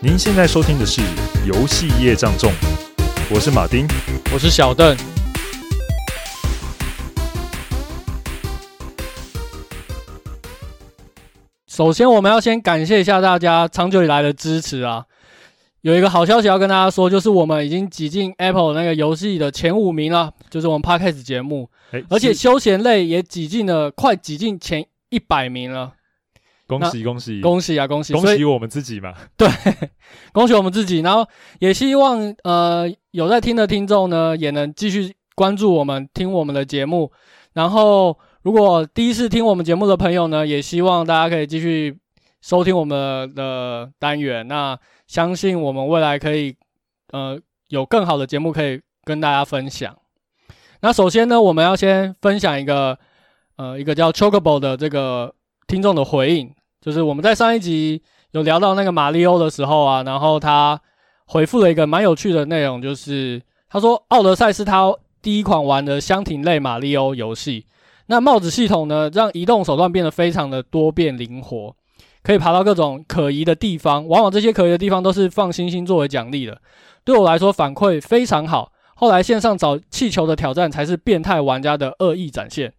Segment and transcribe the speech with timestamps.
[0.00, 1.00] 您现在收听的是
[1.44, 2.52] 《游戏业障重》，
[3.34, 3.84] 我是马丁，
[4.32, 4.96] 我是小邓。
[11.66, 15.04] 首先，我们要先感谢一下大家长久以来的支持啊！
[15.80, 25.94] 有一个好消息要跟大家说，就是我们已经挤进 Apple 那个游戏的前五名了，就是我们 Podcast 节目，欸、而且休闲类也挤进了，快挤进前一百名了。
[26.68, 27.86] 恭喜恭喜恭喜啊！
[27.86, 29.14] 恭喜恭喜我们自己嘛！
[29.38, 29.48] 对，
[30.32, 31.00] 恭喜我们自己。
[31.00, 31.26] 然后
[31.60, 37.10] 也希望呃有在听的听众呢，也能继续关注我们，听我们的节目。
[37.54, 41.98] 然后如果第一次听我们节目的朋友呢，也希望大家可以继续
[42.42, 44.46] 收听我们的单元。
[44.46, 46.54] 那相信我们未来可以
[47.12, 49.96] 呃有更好的节目可以跟大家分享。
[50.82, 52.98] 那首先呢，我们要先分享一个
[53.56, 55.34] 呃一个叫 Chocobo 的这个
[55.66, 56.54] 听众的回应。
[56.88, 58.00] 就是我们在上一集
[58.30, 60.80] 有聊到那个马里欧的时候啊，然后他
[61.26, 67.66] 回复了一个蛮有趣的内容，就是他说奥德赛是他第一款玩的箱庭类马里欧游戏。
[68.06, 71.76] 那帽子系统呢，让移动手段变得非常的多变灵活，
[72.22, 76.58] 可以爬到各种可疑的地方，往往这些可疑的地方都是放星星作为奖励的。
[77.04, 78.72] 对我来说反馈非常好。
[78.94, 82.72] 后来线上找气球的挑战才是变态玩家的恶意展现。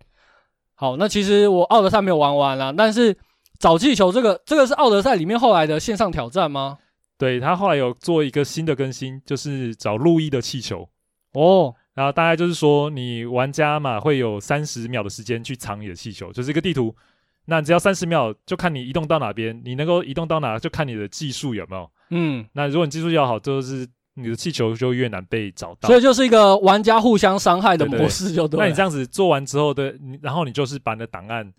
[0.73, 3.15] 好，那其实我奥德赛没有玩完啦，但是。
[3.59, 6.77] 找气球这个，这个是奥德赛里面后来的线上挑战吗？
[7.17, 10.87] 对，他后来有做一个新的更新，就是找路易的气球
[11.33, 11.75] 哦。
[11.93, 16.95] 然后大概就是说，你玩家嘛会有三十秒的时间去藏你的气球，就是一个地图。
[17.43, 21.91] 那只要三十秒，就看你移动到哪边，你能够移动到哪，就看你的技术有没有。
[22.11, 25.89] 嗯，那如果你技术要好，就是你的气球就越难被找到。
[25.89, 28.57] 所以就是一个玩家互相伤害的模式，就对。
[28.57, 31.51] 那你这样子做完之后的，然后你就是把你的档案。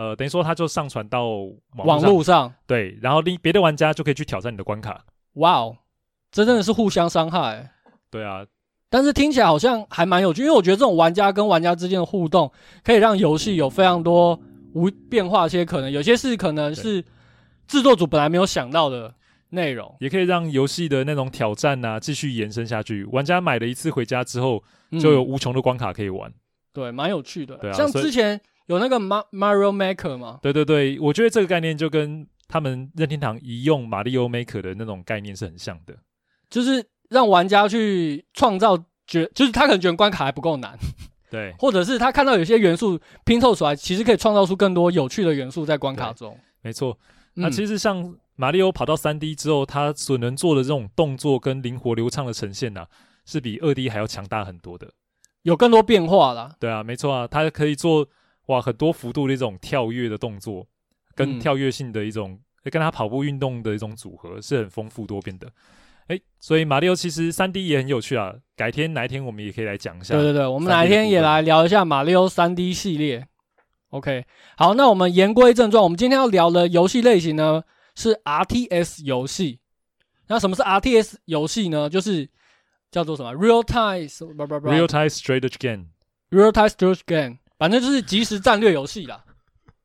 [0.00, 1.26] 呃，等于说，它就上传到
[1.76, 5.04] 网络上，对，然后另别的玩家就可以去挑战你的关卡。
[5.34, 5.76] 哇哦，
[6.32, 7.70] 这真的是互相伤害。
[8.10, 8.42] 对啊，
[8.88, 12.50] 但是听起来好像还蛮有趣，因为我觉得这种玩家跟玩家之间的互动，
[12.82, 14.40] 可以让游戏有非常多
[14.72, 17.04] 无变化一些可能，有些是可能是
[17.68, 19.14] 制作组本来没有想到的
[19.50, 23.04] 内容，也可以让游戏的那种挑战啊继续延伸下去。
[23.12, 24.64] 玩家买了一次回家之后，
[24.98, 26.30] 就有无穷的关卡可以玩。
[26.30, 26.34] 嗯、
[26.72, 27.58] 对，蛮有趣的。
[27.58, 28.40] 对啊，像之前。
[28.70, 30.38] 有那个 Mario Maker 吗？
[30.40, 35.96] 对对对，我觉得这个概念就跟他们任天堂移用 Mario Maker 的那种概念是很像的，
[36.48, 38.78] 就是让玩家去创造，
[39.08, 40.78] 觉就是他可能觉得关卡还不够难，
[41.32, 46.38] 对，或者是他看到有些元素拼凑出来，其实可以创造出更多有趣的元素在关卡中。
[46.62, 46.96] 没错，
[47.34, 52.86] 那其实像马里奥跑到三 D 之后，他所能做的这种动作跟灵活流畅的呈现呢、啊，
[53.26, 54.92] 是比二 D 还要强大很多的，
[55.42, 56.54] 有更多变化啦。
[56.60, 58.06] 对啊，没错啊，他可以做。
[58.50, 60.66] 哇，很多幅度的一种跳跃的动作，
[61.14, 62.32] 跟跳跃性的一种，
[62.64, 65.46] 嗯、跟他跑步运动的一种组合是很丰富多变的。
[66.08, 68.34] 哎、欸，所以马里奥其实三 D 也很有趣啊。
[68.56, 70.14] 改天哪一天我们也可以来讲一下。
[70.14, 73.28] 对对对，我们哪一天也来聊一下马里奥三 D 系列。
[73.90, 74.24] OK，
[74.56, 77.62] 好，那我们言归正传，我们今天要聊的游戏类型呢
[77.94, 79.60] 是 RTS 游戏。
[80.26, 81.88] 那什么是 RTS 游戏呢？
[81.88, 82.28] 就是
[82.90, 84.08] 叫做什么 Real Time
[84.60, 87.38] Real Time Strategy Game，Real Time Strategy Game。
[87.60, 89.22] 反正就是即时战略游戏啦，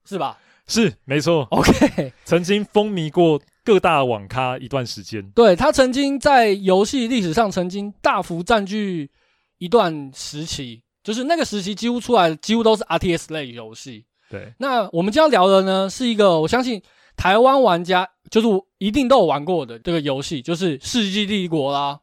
[0.05, 0.37] 是吧？
[0.65, 1.45] 是，没错。
[1.51, 5.29] OK，曾经风靡过各大网咖一段时间。
[5.31, 9.11] 对，他曾经在游戏历史上曾经大幅占据
[9.57, 14.05] 一段时期，就是那个时期几乎出来的几乎都是 RTS 类游戏。
[14.29, 16.81] 对，那我们今天要聊的呢，是一个我相信
[17.17, 18.47] 台湾玩家就是
[18.77, 21.99] 一定都有玩过的这个游戏，就是《世纪帝国》啦。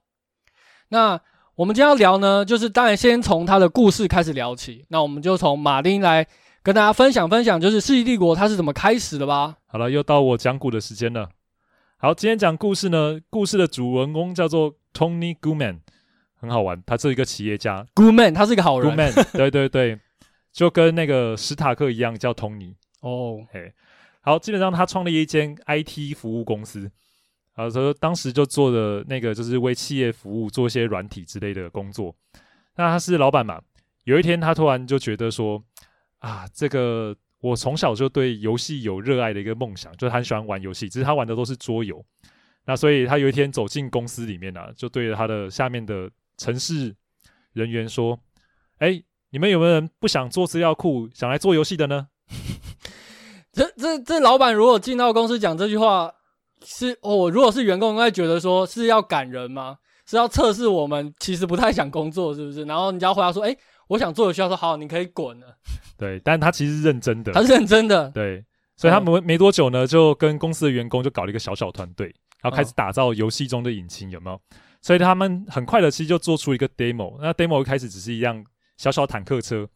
[0.90, 1.18] 那
[1.54, 4.86] 我们今天要聊呢，就是当然先从他的故事开始聊起。
[4.88, 6.26] 那我们就从马丁来
[6.62, 9.56] 跟大家分享分享，就是《世纪帝国》它是怎么开始的吧。
[9.66, 11.28] 好了，又到我讲古的时间了。
[11.98, 15.80] 好，今天讲故事呢，故事的主人公叫做 Tony Goodman，
[16.40, 17.86] 很好玩，他是一个企业家。
[17.94, 18.96] Goodman，他是一个好人。
[18.96, 19.98] Goodman，对对对，
[20.50, 22.76] 就跟那个史塔克一样叫 Tony。
[23.02, 23.74] 哦，嘿，
[24.22, 26.90] 好，基本上他创立一间 IT 服务公司。
[27.54, 32.14] 啊，说当时就做的那个就是为企业服务，做一些软体之类的工作。
[32.76, 33.60] 那他是老板嘛？
[34.04, 35.62] 有一天他突然就觉得说，
[36.20, 42.02] 啊，这个我从小就对游戏有热爱的一个梦想，就是很喜欢玩游戏，只是他玩的都是桌游。
[42.64, 46.94] 那所以他有一天走进公司里面啊，就对着他的下面的城市
[47.52, 48.18] 人员说
[48.78, 52.08] ：“哎，你们有没有人不想做资料库，想来做游戏的呢？”
[53.52, 56.14] 这这这老板如果进到公司讲这句话。
[56.64, 59.76] 是哦，如果是员工，应该觉得说是要赶人吗？
[60.04, 62.64] 是要测试我们其实不太想工作，是不是？
[62.64, 65.56] 然后你只要回答说：“哎、欸，我想做的需要说好，你可以滚了。”
[65.96, 68.10] 对，但他其实是认真的，他是认真的。
[68.10, 68.44] 对，
[68.76, 72.12] 所以他们没多久呢，就跟公司的员工就搞了一个小小团队，
[72.42, 74.40] 然后开始打造游戏中的引擎，有没有？
[74.82, 77.16] 所以他们很快的其实就做出一个 demo。
[77.20, 78.44] 那 demo 一开始只是一辆
[78.76, 79.66] 小小坦克车，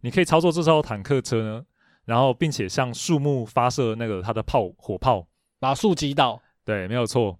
[0.00, 1.62] 你可以操作这艘坦克车呢，
[2.04, 5.24] 然后并且向树木发射那个它的炮火炮，
[5.58, 6.42] 把树击倒。
[6.64, 7.38] 对，没有错。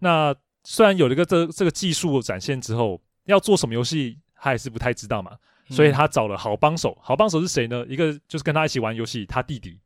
[0.00, 0.34] 那
[0.64, 5.36] 虽然有了一个这这个技术展现之后，要做什么游戏，他还是不太知道嘛。
[5.70, 7.86] 所以他找了好帮手，嗯、好帮手是谁呢？
[7.88, 9.78] 一个就是跟他一起玩游戏，他弟弟；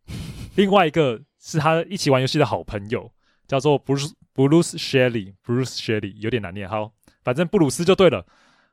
[0.56, 3.12] 另外一个是他一起玩游戏的好朋友，
[3.46, 5.34] 叫做 Bruce Bruce Shelley。
[5.44, 6.92] Bruce Shelley 有点难念，好，
[7.22, 8.26] 反正布鲁斯就对了。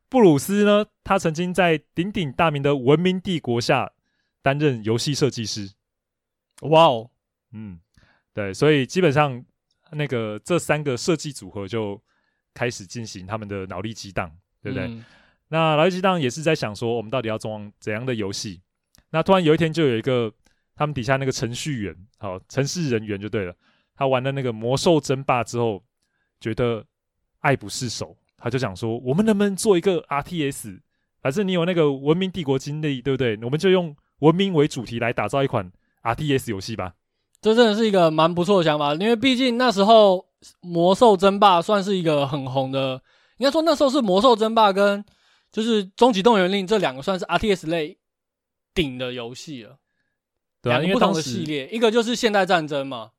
[0.10, 3.92] 布鲁斯呢，他曾经在鼎鼎大名的文明帝国下
[4.42, 5.74] 担任游戏设计师。
[6.62, 7.12] 哇哦，
[7.52, 7.80] 嗯，
[8.36, 9.44] 对，所以基本上
[9.94, 12.00] 那个这三个设计组合就
[12.54, 14.30] 开始进行他们的脑力激荡，
[14.62, 14.86] 对不对？
[14.88, 15.04] 嗯
[15.48, 18.62] 那脑力激荡也是在想说，我们到底要装怎样的游戏？
[19.12, 20.34] 那突然有一天，就有一个
[20.76, 23.56] 他们底下那个程序员，好，程式人员就对了。
[23.96, 25.82] 他玩了那个魔兽争霸之后，
[26.42, 26.84] 觉得
[27.40, 30.82] 爱不释手，他就想说，我们能不能做一个 RTS？
[31.22, 33.38] 反正你有那个文明帝国经历，对不对？
[33.44, 35.72] 我们就用文明为主题来打造一款
[36.02, 36.96] RTS 游戏吧。
[37.46, 40.26] 这真的是一个蛮不错的想法，因为毕竟那时候
[40.62, 43.00] 魔兽争霸算是一个很红的，
[43.38, 45.06] 应该说那时候是魔兽争霸跟
[45.52, 48.00] 就是《终极动员令》这两个算是 RTS 类
[48.74, 49.78] 顶的游戏了，
[50.60, 53.12] 对啊，两个不同的系列，一个就是现代战争嘛，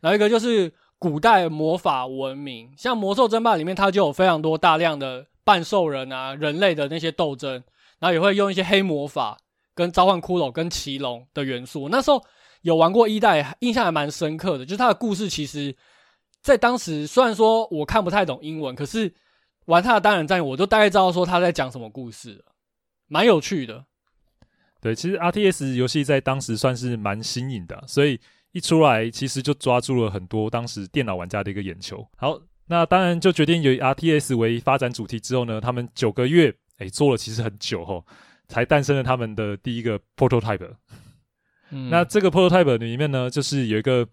[0.00, 2.72] 然后一个就是古代魔法文明。
[2.78, 7.62] 像《魔兽争霸》里面，它就有非常多大量的半兽人啊、人类的那些斗争，
[7.98, 9.36] 然后也会用一些黑魔法
[9.74, 11.90] 跟召唤骷髅跟骑龙的元素。
[11.90, 12.24] 那时候
[12.66, 15.74] 有玩过一代，印象还蛮深刻的，就是它的故事，其实
[16.42, 19.14] 在当时虽然说我看不太懂英文，可是。
[19.66, 22.44] 玩他的单人战役，我就大概知道说他在讲什么故事，
[23.08, 23.84] 蛮有趣的。
[24.80, 28.20] 对，其实 RTS 游戏在当时算是蛮新颖的，所以
[28.52, 32.08] 一出来其实就抓住了很多当时电脑玩家的一个眼球。
[32.16, 38.06] 好，那当然就决定以 RTS 为发展主题之后呢，他们九个月哎做了其实很久吼，
[38.46, 40.76] 才诞生了他们的第一个 prototype。
[41.70, 44.06] 那这个 prototype 里面呢，就是有一个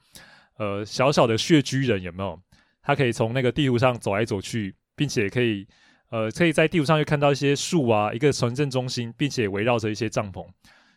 [0.58, 2.40] 呃小小的穴居人，有没有？
[2.82, 4.76] 他可以从那个地图上走来走去。
[4.96, 5.68] 并且可以，
[6.12, 10.46] 呃，可以在地图上又看到一些树啊，一个城镇中心，并且围绕着一些帐篷。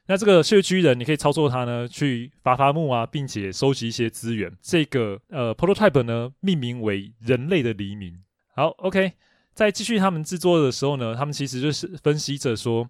[0.07, 4.53] 那这个穴居人，你可以操作它呢，去伐伐木啊，并且收集一些资源。
[4.61, 8.15] 这个呃，prototype 呢，命名为“人类的黎明”。
[8.55, 9.13] 好，OK，
[9.55, 12.87] 在继续他们制作的时候呢，他们其实就是分析着说，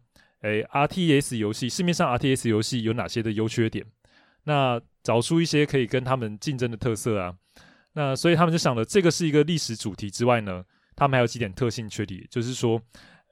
[0.46, 3.84] 诶，RTS 游戏市面上 RTS 游戏有哪些的优缺点？
[4.44, 7.34] 那找出一些可以跟他们竞争的特色啊。
[7.94, 10.64] 那所以他们就想了，这个是一个历史主题之外呢。
[10.94, 12.80] 他们还有几点特性缺点，就是说，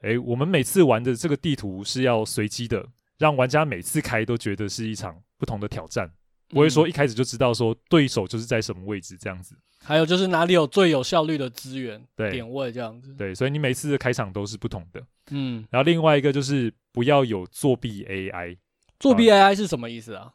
[0.02, 6.10] 诶，我们每次玩的这个地图是要随机的，让玩家每次开都觉得是一场不同的挑战，
[6.48, 9.56] 不会说一开始就知道说对手就是在什么位置这样子。
[9.84, 13.14] 还有就是哪里有最有效率的资源对点位这样子。
[13.14, 15.02] 对，所以你每次的开场都是不同的。
[15.30, 18.56] 嗯，然后另外一个就是不要有作弊 AI。
[18.98, 20.32] 作弊 AI 是什么意思啊？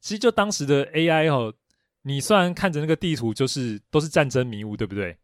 [0.00, 1.54] 其实就当时的 AI 哦，
[2.02, 5.16] 你虽然看着那个地图就是都是战争迷雾，对不对？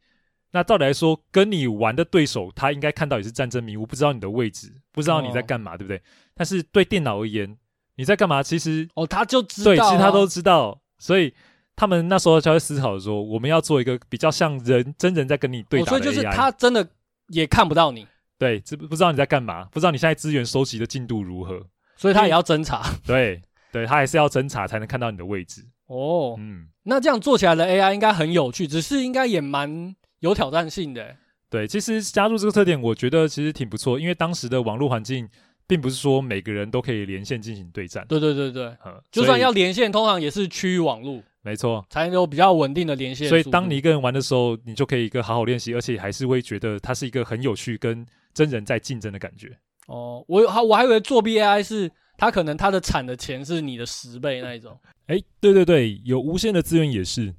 [0.52, 6.00] 那照理来说，跟你玩的对手，他应该看到也是战争迷雾，不知道你的位置，不知道你在干嘛，哦、对不对？
[6.34, 7.58] 但是对电脑而言，
[7.96, 8.42] 你在干嘛？
[8.42, 10.80] 其实哦，他就知道、啊，对，其实他都知道。
[11.00, 11.32] 所以
[11.78, 16.84] 他们那时候就会思考说，我们要做一个比较像人真人在跟你对打的 AI、哦、所以就是他真的
[17.28, 18.04] 也看不到你，
[18.36, 19.64] 对，知不知道你在干嘛？
[19.66, 21.64] 不知道你现在资源收集的进度如何？
[21.96, 22.82] 所以他也要侦查。
[23.06, 25.64] 对，对他还是要侦查才能看到你的位置。
[25.86, 29.94] 哦，嗯，那这样做起来的 AI 应该很有趣，只是应该也蛮。
[30.20, 31.14] 有挑战性的，
[31.48, 35.28] 对，其实加入这个特点，我觉得其实挺不错，因为当时的网络环境
[35.64, 38.04] 并不是说每个人都可以连线进行对战。
[38.08, 38.76] 对对对对，
[39.12, 43.26] 就算要连线，通常也是区域网络，没错，才能有比较稳定的连线。
[43.26, 49.58] 所以当你一个人玩的时候，你就可以一个好好练习，而且还是会觉得它是一个很有趣跟真人在竞争的感觉。
[49.86, 54.78] 哦，我好，我还以为作弊 AI 是它可能它的产的钱是你的十倍那一种。
[55.06, 57.34] 哎，对对对，有无限的资源也是。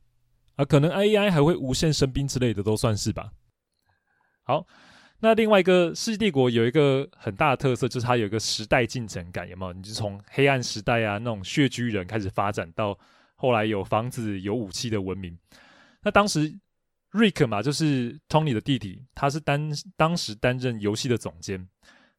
[0.55, 3.29] 啊，可能 AI 还会无限生兵之类的，都算是吧。
[4.43, 4.65] 好，
[5.19, 9.71] 那另外一个《世纪帝国》有一个很大的特色，就是它有一个时代进程感，有没有？
[9.71, 12.97] 你就从黑暗时代啊，那种穴居人开始发展到
[13.39, 15.39] 后来有房子、有武器的文明。
[16.03, 16.53] 那当时
[17.13, 21.65] Rick 嘛，就是 Tony 的弟弟，他是担当时担任游戏的总监。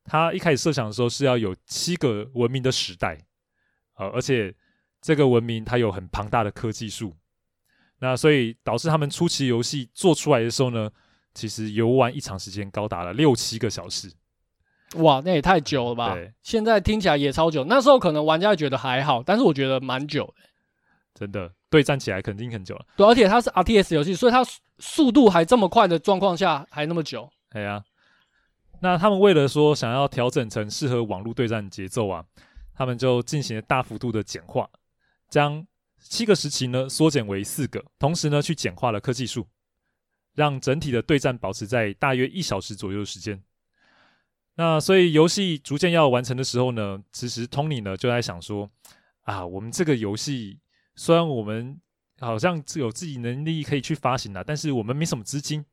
[0.04, 3.18] 他一开始设想的时候是要有七个文明的时代，
[3.96, 4.52] 呃，而且
[5.02, 7.14] 这个文明它有很庞大的科技树。
[7.98, 10.90] 那所以导致他们初期游戏做出来的时候呢，
[11.34, 14.10] 其实游玩一场时间高达了六七个小时。
[14.94, 16.16] 哇，那也太久了吧？
[16.42, 17.62] 现在听起来也超久。
[17.64, 20.49] 那时候可能玩家觉得还好，但是我觉得蛮久的。
[21.20, 22.86] 真的，对战起来肯定很久了。
[22.96, 24.42] 对，而且它是 RTS 游戏，所以它
[24.78, 27.30] 速度还这么快的状况下还那么久。
[27.50, 27.84] 哎呀，
[28.80, 32.24] 那他们为了说想要调整成适合网络对战节奏啊，
[32.72, 34.66] 他们就进行了大幅度的简化，
[35.28, 35.66] 将
[35.98, 39.46] 七个时期呢缩减为四个，同时呢去简化了科技树，
[40.34, 43.42] 让整体的对战保持在大约一小时左右的时间。
[44.54, 48.70] 那所以游戏逐渐要完成的时候呢，其实 Tony 呢就在想说，
[49.24, 50.58] 啊，我们这个游戏
[50.94, 51.80] 虽然我们
[52.18, 55.64] 好像有自己能力可以去发行了，但是我们没什么资金，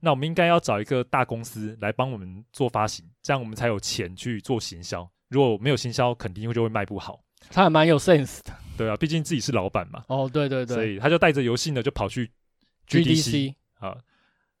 [0.00, 5.08] 那我们应该要找一个大公司来帮我们做发行，这样我们才有钱去做行销。
[5.28, 7.22] 如果没有行销，肯定就会卖不好。
[7.50, 10.04] 他还蛮有 sense 的，对啊，毕竟自己是老板嘛。
[10.08, 12.30] 哦，对对对，所以他就带着游戏呢，就跑去
[12.88, 13.96] GDC, 啊，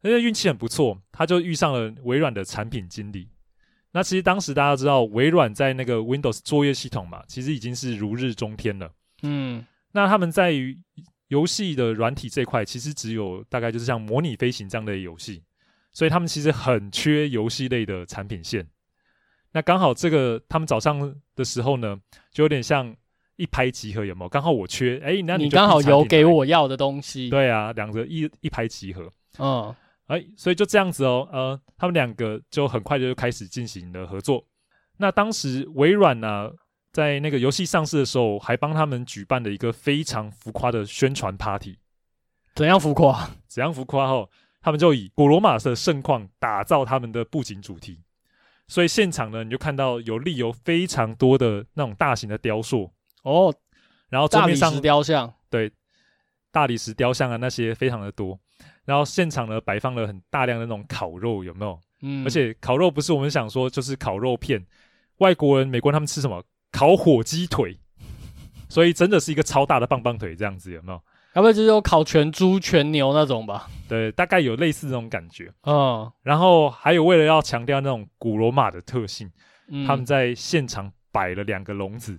[0.02, 3.28] 因为运气很不错，他就遇上了微软的产品经理。
[3.92, 8.90] 那其实当时大家知道，微软在那个 Windows 作业系统嘛，其实已经是如日中天了。
[9.22, 10.78] 嗯，那他们在于
[11.28, 15.42] 游戏的软体这块，其实只有大概就是像模拟飞行这样的游戏，
[15.92, 18.66] 所以他们其实很缺游戏类的产品线。
[19.52, 21.98] 那刚好这个他们早上的时候呢，
[22.32, 22.94] 就有点像
[23.36, 24.28] 一拍即合，有没有？
[24.28, 27.28] 刚好我缺，哎，那你刚好有给我要的东西。
[27.30, 29.12] 对啊，两个一一拍即合。
[29.38, 29.74] 嗯。
[30.06, 34.44] 哎，所以就这样子哦，呃，他们两个就很快就开始进行了合作。
[34.96, 36.50] 那当时微软呢、啊，
[36.92, 41.78] 在那个游戏上市的时候，还帮他们举办了一个非常浮夸的宣传 party。
[42.54, 43.30] 怎样浮夸？
[43.46, 44.08] 怎样浮夸？
[44.08, 44.28] 后
[44.60, 48.02] 他们就以古罗马的盛况打造他们的布景主题。
[48.66, 52.92] 所以现场呢，你就看到有立有非常多的那种大型的雕塑
[53.22, 53.54] 哦，
[54.08, 55.72] 然后桌面上大理石雕像，对，
[56.52, 58.38] 大理石雕像啊那些非常的多。
[58.84, 61.80] 然后现场呢，摆放了很大量的那种烤肉，有没有？
[62.02, 64.64] 嗯，而且烤肉不是我们想说就是烤肉片，
[65.18, 66.42] 外国人、美国人他们吃什么？
[66.72, 67.78] 烤火鸡腿，
[68.68, 71.02] 所以真的是一个超大的棒棒腿这样子，有没有？
[71.34, 73.68] 要不然就是有烤全猪、全牛那种吧？
[73.88, 75.52] 对，大概有类似这种感觉。
[75.62, 79.30] 嗯，然后还有为了要强调那种古罗马的特性，
[79.68, 82.18] 嗯，他们在现场摆了两个笼子，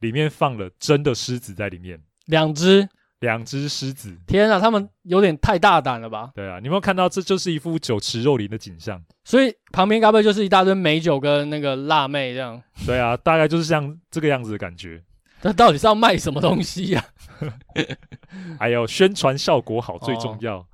[0.00, 2.88] 里面放了真的狮子在里面，两只。
[3.20, 6.30] 两只狮子，天啊，他们有点太大胆了吧？
[6.34, 7.08] 对啊，你有没有看到？
[7.08, 9.02] 这就是一副酒池肉林的景象。
[9.24, 12.62] 所以旁边该不会就是一大堆美酒跟那个辣妹这样？
[12.86, 15.02] 对啊，大概就是像这个样子的感觉。
[15.42, 17.04] 那到底是要卖什么东西呀、
[17.40, 17.46] 啊？
[18.58, 20.66] 还有宣传效果好最重要。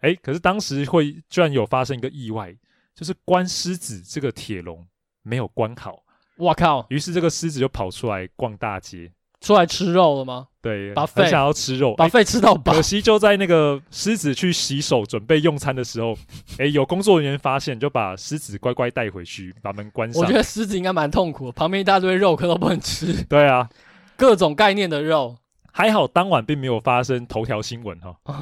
[0.00, 2.54] 哎、哦，可是当时会居然有发生一个意外，
[2.94, 4.86] 就是关狮子这个铁笼
[5.22, 6.02] 没有关好。
[6.38, 6.86] 哇靠！
[6.90, 9.12] 于是这个狮子就跑出来逛大街。
[9.40, 10.48] 出来吃肉了吗？
[10.60, 12.72] 对，把肺很想要吃肉，把肺吃到饱。
[12.72, 16.16] 可惜就在那个狮子去洗手准备用餐的时候，
[16.58, 20.20] 哎，有工作人员发现，就把狮子乖乖带回去，把门关上。
[20.20, 23.24] 我觉得狮子应该蛮痛苦，旁边一大堆肉，可都不能吃。
[23.24, 23.68] 对啊，
[24.16, 25.36] 各种概念的肉。
[25.72, 28.34] 还好当晚并没有发生头条新闻哈、哦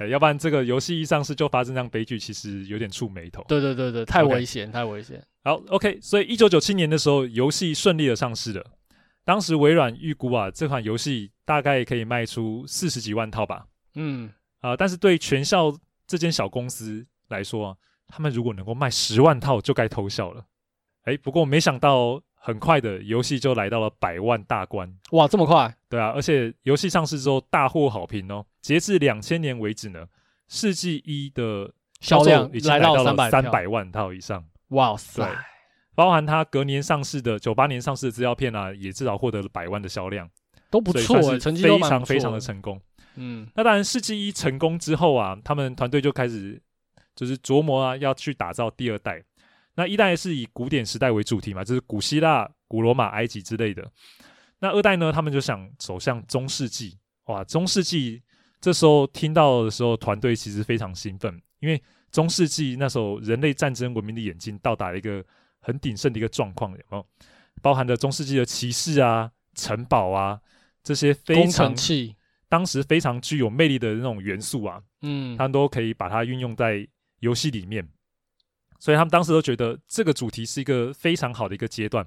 [0.00, 3.44] 哦，要不然这个游戏一上市就发生这样悲剧，其实有点触眉头。
[3.46, 4.72] 对对对对，太危险，okay.
[4.72, 5.22] 太危险。
[5.44, 8.64] 好，OK，所以一九九七年的时候，游戏顺利的上市了。
[9.24, 13.66] 当时微软预估啊，这款游戏大概可以卖出四十几万套吧。
[13.94, 14.28] 嗯，
[14.60, 15.72] 啊、呃，但是对全校
[16.06, 17.76] 这间小公司来说、啊，
[18.08, 20.44] 他们如果能够卖十万套，就该偷笑了。
[21.04, 24.92] 哎，不过没想到，很快的游戏就来到了百万大关。
[25.12, 25.72] 哇，这么快？
[25.88, 28.44] 对啊，而且游戏上市之后大获好评哦。
[28.60, 30.06] 截至两千年为止呢，
[30.48, 34.44] 世纪一的销量已经来到了三百万套以上。
[34.68, 35.22] 哇塞！
[35.94, 40.28] 包含它隔年上市的九八年上市的资料片啊，也至少获得了百万的销量，
[40.70, 42.80] 都不错，成绩非常非常的成功。
[43.16, 46.58] 嗯，那当然，世纪一成功之后啊，他们团队就开始
[47.14, 49.22] 就是琢磨啊，要去打造第二代。
[49.74, 53.86] 那一代是以古典时代为主题嘛，就是古希腊、古罗马、埃及之类的。
[54.60, 56.96] 那二代呢，他们就想走向中世纪。
[57.26, 58.22] 哇，中世纪
[58.62, 65.22] 这时候听到的时候，团队其实非常兴奋，因为中世纪那时候人类战争文明的演进到达了一个。
[65.62, 67.06] 很鼎盛的一个状况，有没有？
[67.62, 70.40] 包含着中世纪的骑士啊、城堡啊
[70.82, 71.74] 这些非常
[72.48, 76.86] 当时非常具有魅力的那种元素啊，嗯，他们都可以把它运用在
[77.20, 77.88] 游戏里面，
[78.78, 82.06] 所以他们当时都觉得这个主题是一个非常好的一个阶段。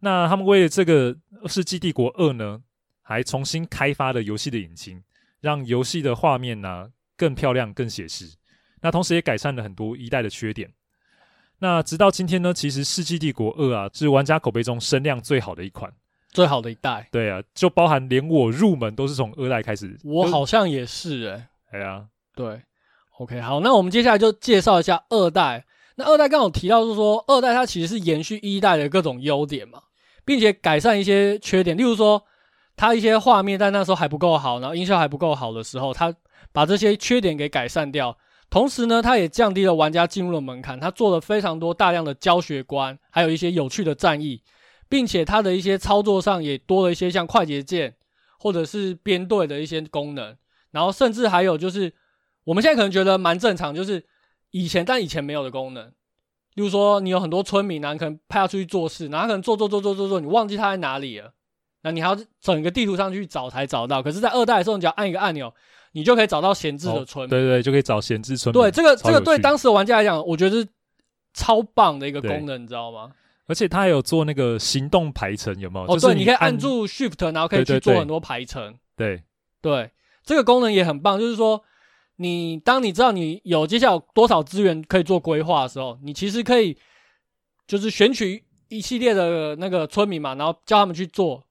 [0.00, 1.14] 那他们为了这个
[1.46, 2.62] 《世纪帝国二》呢，
[3.02, 5.02] 还重新开发了游戏的引擎，
[5.40, 8.36] 让游戏的画面呢、啊、更漂亮、更写实。
[8.80, 10.72] 那同时也改善了很多一代的缺点。
[11.60, 15.92] 那直到今天呢，其实《世纪帝国二》啊，是玩家口碑中声量最好的一款，
[16.30, 17.08] 最好的一代。
[17.10, 19.98] 对啊，就包含连我入门都是从二代开始。
[20.04, 21.48] 我好像也是诶、欸。
[21.72, 22.04] 哎呀，
[22.36, 22.62] 对
[23.18, 25.64] ，OK，好，那我们接下来就介绍一下二代。
[25.96, 29.82] 那二代刚好提到就是说，二代它其实是延续一代的各种优点嘛，
[30.24, 32.22] 并且改善一些缺点，例如说
[32.76, 36.14] 它一些画面在那时候还不够好，然后音效还不够好的时候，它
[36.52, 38.16] 把这些缺点给改善掉。
[38.50, 44.42] 同时呢，它也降低了玩家进入的门槛，它做了非常多大量的教学关，还有一些有趣的战役，
[44.88, 47.94] 并且它的一些操作上也多了一些像快捷键
[48.38, 50.34] 或者是编队的一些功能，
[50.70, 51.92] 然后甚至还有就是
[52.44, 54.02] 我们现在可能觉得蛮正常，就是
[54.50, 55.86] 以前但以前没有的功能，
[56.54, 61.34] 例如说你有很多村民啊，你可能派他出去做事，然后可能做做做做做做，你忘记他在哪里了，
[61.82, 64.02] 那你还要整个地图上去找才找到。
[64.02, 65.52] 可是，在二代的时候，你只要按一个按钮。
[65.92, 68.52] 你就可以找到闲置的村，哦，对对，就可以找闲置村。
[68.52, 70.68] 对，这个这个对当时的玩家来讲，我觉得是
[71.34, 73.10] 超棒的一个功能，你知道吗？
[73.46, 75.86] 而且它还有做那个行动排程，有没有？
[75.86, 78.76] 哦，就是你可以按住 Shift，然后可以去做很多排程。
[78.94, 79.22] 对
[79.62, 79.90] 对，
[80.22, 81.62] 这个功能也很棒，就是说，
[82.16, 86.76] 你当你知道你有接下来有多少资源可以做规划的时候，你其实可以
[87.66, 91.42] 就是选取一系列的那个村民嘛，然后叫他们去做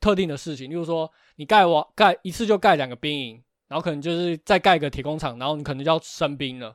[0.00, 3.40] 特定的事情，例如说，你盖瓦盖一次就盖两个兵营。
[3.68, 6.74] 然后可能就是再盖个铁工厂，然后你可能就要升兵了，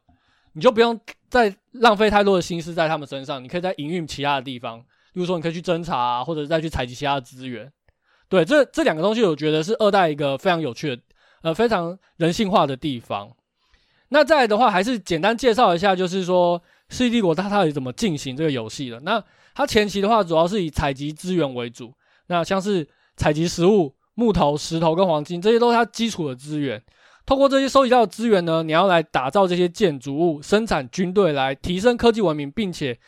[0.54, 4.80] 你就不用再浪费太多的心思在他们身上，你可以在营运其他的地方，
[5.14, 7.72] 比如说你可以去侦查啊，或者再去采集其他的资源。
[8.28, 11.02] 对，这这两个东西，我觉得是二代一个非常有趣的，
[11.44, 13.30] 呃，非常人性化的地方。
[14.10, 19.00] 那再的话，还是简单介绍一下，就是说《世纪帝国》它到底怎么进行这个游戏的。
[19.02, 19.24] 那
[19.56, 21.94] 它前期的话，主要是以采集资源为主，
[22.28, 23.96] 那像是采集食物。
[24.22, 26.82] 木头、石头跟黄金，这些都是它基础的资源。
[27.26, 33.00] 透过这些收集到的资源呢，你要来打造这些建筑物、生产军队，来提升科技文明，并且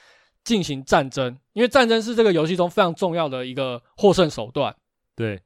[0.44, 1.38] 进行战争。
[1.54, 4.74] 因为战争是这个游戏中非常重要的一个获胜手段。
[5.16, 5.40] 对，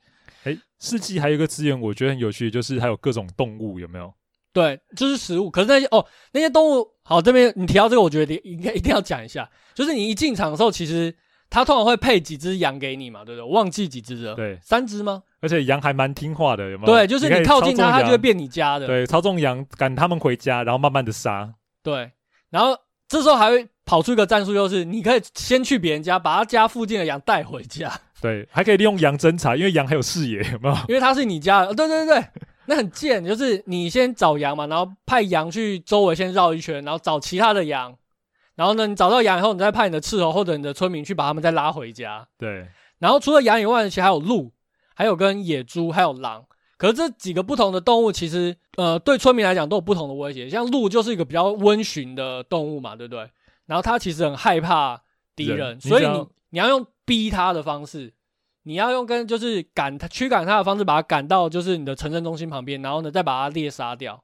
[0.45, 4.13] 诶，世纪还有一个资源，我觉得很有趣，就是还有各种动物，有没有？
[4.53, 5.51] 对，就是食物。
[5.51, 9.49] 可是那些哦，那些动物，好，这边你提到这个，我觉得应该一定要讲一下。
[9.73, 11.15] 就是你一进场的时候，其实
[11.49, 13.45] 它通常会配几只羊给你嘛，对不对？
[13.45, 15.23] 我忘记几只了，对，三只吗？
[15.39, 16.93] 而且羊还蛮听话的，有没有？
[16.93, 18.87] 对，就是你靠近它，它就会变你家的。
[18.87, 21.53] 对，操纵羊赶他们回家，然后慢慢的杀。
[21.83, 22.11] 对，
[22.49, 27.91] 然后这时候还会跑出一个战术，就是你可以先去别人家，把他家附近的羊带回家。
[28.19, 30.75] 对，还可以利用羊侦查，因为羊还有视野，有没有？
[30.89, 31.73] 因为它是你家的。
[31.73, 32.27] 对对对对，
[32.65, 37.95] 那很贱，就是你先找羊嘛，然后派羊去周围先绕一圈，然后找其他的羊，
[38.55, 42.27] 然后呢，你找到羊以后，你再派你的斥候或者你的村民去把他们再拉回家。
[42.39, 44.51] 对，然后除了羊以外，其实还有鹿。
[44.97, 46.43] 还有跟野猪，还有狼，
[46.75, 50.49] 可是这几个不同的动物，其实呃，对村民来讲都有不同的威胁。
[50.49, 53.29] 像鹿就是一个比较温驯的动物嘛，对不对？
[53.67, 54.99] 然后它其实很害怕
[55.35, 58.11] 敌人，所以你你要用逼它的方式，
[58.63, 64.23] 你要用跟就是赶它驱赶它的方式，把它赶到就是你的城镇中心旁边，然后呢再把它猎杀掉。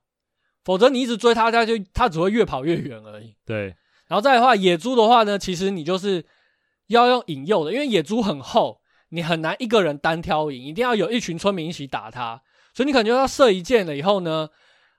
[0.63, 3.36] 否则你一直追它，它就它只会越跑越远而已。
[3.45, 3.75] 对，
[4.07, 6.25] 然后再的话，野猪的话呢，其实你就是
[6.88, 8.81] 要用引诱的，因为野猪很厚。
[9.13, 12.41] 你很难一个人单挑赢，一定要有一群村民一起打他，
[12.73, 14.49] 所以你可能就要射一箭了以后呢，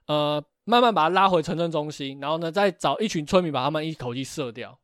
[0.07, 4.79] 呃，慢慢把他拉回城镇中心，然后呢，再找一群村民把他们一口气射掉。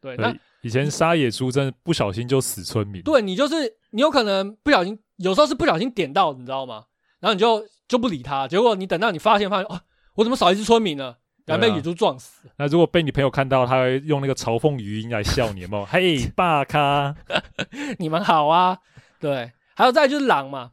[0.00, 3.00] 对，那以前杀野猪真的不小心就死村民。
[3.02, 3.54] 对，你就是
[3.90, 6.84] 你有可能不小心，有时候是不小心点到，你知道吗？
[7.18, 9.80] 然后你就就不理他，结果你等到你发现发现，哦，
[10.16, 11.16] 我怎么少一只村民呢？
[11.46, 12.52] 然后被野猪撞死，啊。
[12.58, 15.86] 那如果被你朋友看到，他会用那个嘲讽语音来笑你，有没有？
[15.86, 17.14] 嘿，巴卡，
[17.98, 18.78] 你们好啊。
[19.18, 20.72] 对，还有再就是狼嘛，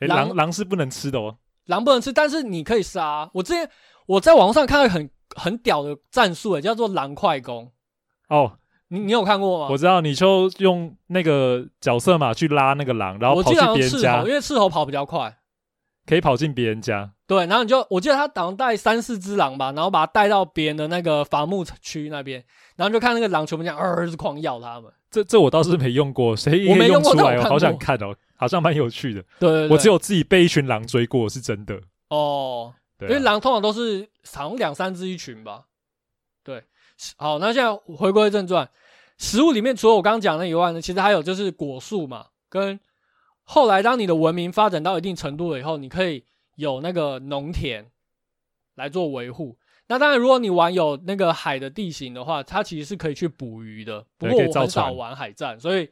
[0.00, 1.38] 欸、狼狼是不能吃的哦。
[1.66, 3.30] 狼不能吃，但是你可以杀。
[3.32, 3.68] 我之前
[4.06, 7.72] 我在网上看到很很屌的战术，诶，叫做狼快攻。
[8.28, 9.68] 哦，你你有看过吗？
[9.70, 15.36] 我知道，你就用那个角色嘛去拉那个狼，然后跑去别人家，因为斥候跑比较快，
[16.06, 17.12] 可以跑进别人家。
[17.26, 22.44] 对，然后你就，我记得他好像带三四只狼吧，然后把他带到别人的那个伐木区那边，
[22.76, 24.90] 然后就看那个狼全部这样，儿子狂咬他们。
[25.10, 29.24] 这这我倒是没用过，谁也没用出来，我好想看哦，好像蛮有趣的。
[29.40, 31.80] 对，我只有自己被一群狼追过，是真的。
[32.10, 35.64] 哦，对啊，因为狼通常都是好像两三只一群吧。
[36.44, 36.62] 对，
[37.16, 38.68] 好，那现在回归正传，
[39.18, 42.78] 食物里面除了我刚刚讲的以外呢，其实还有就是果树嘛，跟
[43.46, 46.24] 后来当你的文明发展到一定程度了以后，你可以。
[46.56, 47.90] 有那个农田
[48.76, 49.58] 来做维护。
[49.88, 54.06] 那当然，如果你玩有那个海的地形的话，它其实是可以去捕鱼的。
[54.16, 55.90] 不过我很少玩海战，所以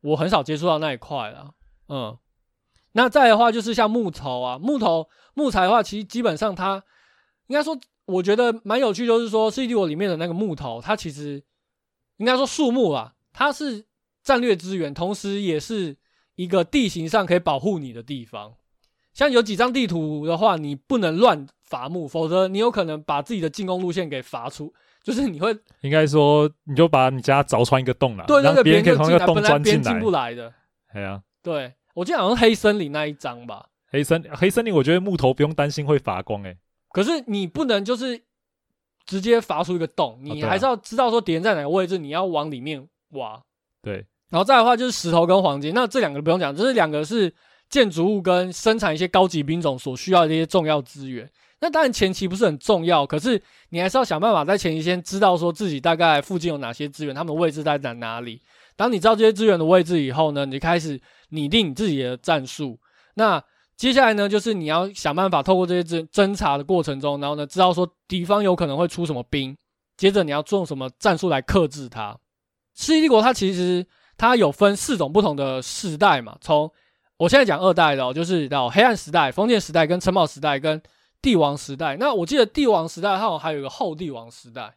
[0.00, 1.50] 我很少接触到那一块了。
[1.88, 2.16] 嗯，
[2.92, 6.84] 那再的话就是像木头啊，木头木材的话，其实基本上它
[7.48, 11.42] 应该说，我觉得蛮有趣，就是说《世纪帝国》里面的那个木头，它其实
[12.18, 13.86] 应该说树木啊，它是
[14.22, 15.96] 战略资源，同时也是
[16.42, 18.54] 一个地形上可以保护你的地方。
[19.12, 24.72] 像有几张地图的话，你不能乱伐木，否则你有可能把自己的进攻路线给伐出。
[25.02, 30.52] 就是你会应该说，你就把你家凿穿一个洞了，对对对，别人可以从那个洞钻进来，进不来的。
[30.92, 31.74] 对啊，对。
[31.94, 33.66] 我记得好像黑森林那一张吧。
[33.88, 36.58] 黑森黑森林，我觉得木头不用担心会伐光诶、欸。
[36.90, 38.22] 可是你不能就是
[39.04, 43.42] 直接伐出一个洞，你还是要知道说敌人在哪个位置，你要往里面挖。
[43.82, 47.32] 对，然后再的话就是石头跟黄金，那这两个不用讲，这是两个是
[47.68, 51.28] 建筑物跟生产一些高级兵种所需要的一些重要资源。
[51.60, 58.40] 那当然前期不是很重要，可是你还是要想办法在前期先知道说自己大概附近有哪些资源，他们位置在哪哪里。
[58.76, 62.78] 当你知道这些资源的位置以后呢，你就开始拟定你自己的战术。
[63.14, 63.42] 那
[63.76, 69.54] 接下来呢，就是你要想办法透过这些侦侦查的过程中，然后呢，知道说敌方有可能会出什么兵，
[69.98, 72.16] 接着你要做什么战术来克制它。
[72.74, 73.86] 世纪帝国它其实
[74.20, 76.70] 它有分四种不同的世代嘛，从
[77.16, 80.78] 我现在讲二代的哦，就是到黑暗时代、封建时代、跟城堡时代、跟
[81.22, 81.96] 帝王时代。
[81.96, 84.74] 那我记得帝王时代它好像还有一个后帝王时代。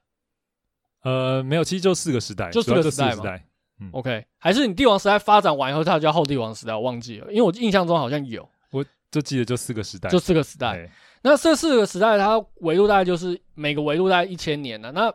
[1.03, 3.23] 呃，没有，其实就四个时代，就四个时代嘛。
[3.81, 8.47] 嗯，OK，还是你帝王时代发展完以后，它叫后帝王时代，我忘记了，因为我印象中好像有。
[8.71, 10.89] 我就记得就四个时代，就四个时代。
[11.21, 14.89] 那这四个时代，它维度大概就是每个维度大概一千年了。
[14.93, 15.13] 那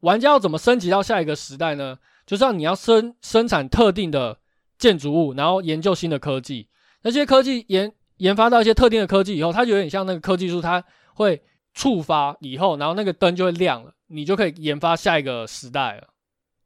[0.00, 1.96] 玩家要怎么升级到下一个时代呢？
[2.28, 4.38] 就是你要生生产特定的
[4.76, 6.68] 建筑物，然后研究新的科技。
[7.00, 16.08] 那些科技研研发到一些特定的科技以后，它就有点像那个科技树，它会触发以后，然后那个灯就会亮了，你就可以研发下一个时代了。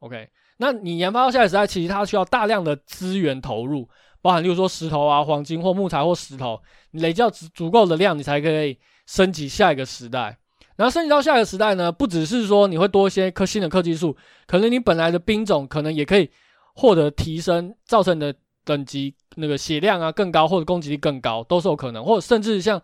[0.00, 3.88] OK，那你研发到下一个时代，其实它需要大量的资源投入。
[4.20, 10.38] 包含，例如说石头啊、黄金或木材或石头，你累积到足足够的量，你才可以升级下一个时代。
[10.76, 16.30] 然后升级到下一个时代呢，不只是说你会多一些科新的科技树，可能你本来的兵种可能也可以
[16.74, 22.04] 获得提升，造成你的等级那个血量啊更高，或者攻击力更高，都是有可能。
[22.04, 22.82] 或者甚至像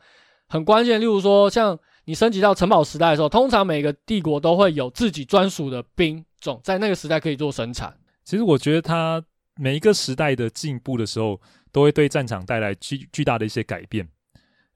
[0.48, 7.96] 很关键，例如说像你升级到城堡时代的时候，通常每个帝国都会有自己专属的兵种，在那个时代可以做生产。
[8.24, 9.22] 其实我觉得它。
[9.60, 11.40] 每一个时代的进步的时候，
[11.72, 14.08] 都会对战场带来巨巨大的一些改变。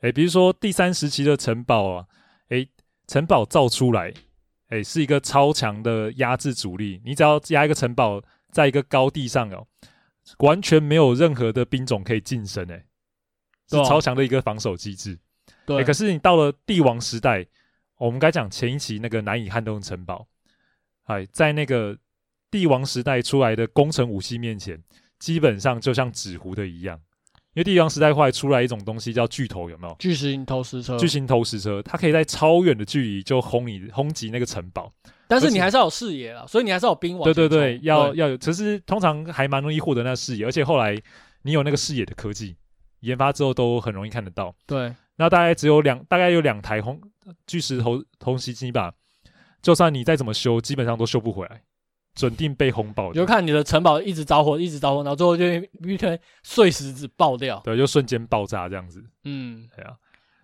[0.01, 2.05] 诶，比如说第三时期的城堡啊，
[2.49, 2.69] 诶，
[3.13, 4.11] 城堡造出来，
[4.71, 6.99] 诶，是一个超强的压制主力。
[7.05, 9.67] 你只要压一个城堡在一个高地上哦，
[10.39, 12.87] 完全没有任何的兵种可以近身，诶，
[13.69, 15.19] 是超强的一个防守机制。
[15.67, 17.47] 对，可是你到了帝王时代，
[17.99, 20.27] 我们该讲前一期那个难以撼动的城堡，
[21.05, 21.99] 哎，在那个。
[22.51, 24.79] 帝王时代出来的攻城武器面前，
[25.19, 27.01] 基本上就像纸糊的一样。
[27.55, 29.95] 因为帝王时代后来出来一种东西叫巨头，有没有？
[29.99, 30.97] 巨型投石车。
[30.97, 34.91] 巨型投石车，它可以在超远的距离就轰你轰击那个城堡。
[35.29, 37.25] 但是你还是要有视野啊，所以你还是要有兵王。
[37.25, 38.37] 对对对，要对要有。
[38.37, 40.99] 其实通常还蛮容易获得那个视野，而且后来
[41.43, 42.57] 你有那个视野的科技
[43.01, 44.55] 研发之后，都很容易看得到。
[44.67, 44.95] 对。
[45.17, 46.99] 那大概只有两，大概有两台轰
[47.47, 48.93] 巨石投投石机吧，
[49.61, 51.63] 就算你再怎么修，基本上都修不回来。
[52.15, 55.45] 准定被轰爆，就看你的城堡一直着火，一直着火，然后最后就
[55.89, 59.03] 一堆碎石子爆掉，对，就瞬间爆炸这样子。
[59.25, 59.95] 嗯，对啊。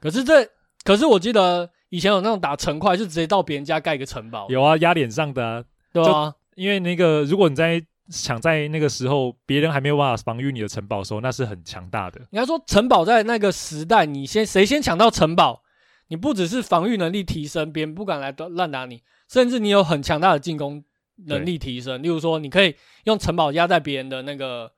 [0.01, 0.49] 可是这，
[0.85, 4.47] 可是我记得以前有那种打城块，就直接到别人家盖一个城堡。
[4.49, 6.35] 有啊，压脸上的啊，对啊。
[6.55, 12.21] 因为那个，如果你在抢在那个时候，别人还没有办法防御你的城堡的时候，那是很强大的。
[12.31, 15.63] 你要说城堡在那个时代，你先谁先抢到城堡，
[16.09, 20.83] 你不只是防御能力提升，别人不敢来乱打你，甚至你有很强大的进攻。
[21.27, 24.73] 能力提升，例如说，你可以用城堡压在别人的那个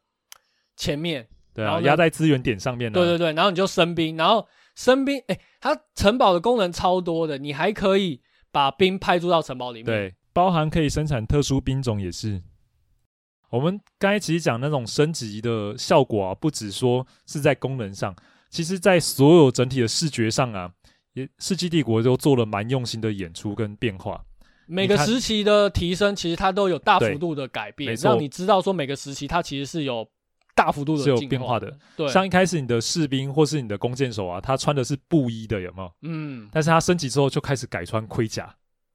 [0.77, 2.93] 前面，对啊，压在资源点上面。
[2.93, 12.43] 对对对，然后你就生兵，然后生兵，哎，它城堡的功能超多的，你还可以把兵派驻到城堡里面，对，包含可以生产特殊兵种也是。
[13.51, 18.15] 我们刚才其实讲那种升级的效果啊，不只说是在功能上，
[18.49, 20.73] 其实在所有整体的视觉上啊，
[21.15, 24.25] 也世纪帝国都做了蛮用心的演出跟变化。
[24.71, 30.07] 每个时期的提升，其实它都有大幅度的改变，让你知道说每个时期它其实是有
[30.55, 31.77] 大幅度的是有变化的。
[31.97, 35.93] 对，像一开始你的士兵或是你的弓箭手啊，他穿的是布衣的，有没有？
[36.03, 36.49] 嗯。
[36.53, 38.55] 但是他升级之后就开始改穿盔甲。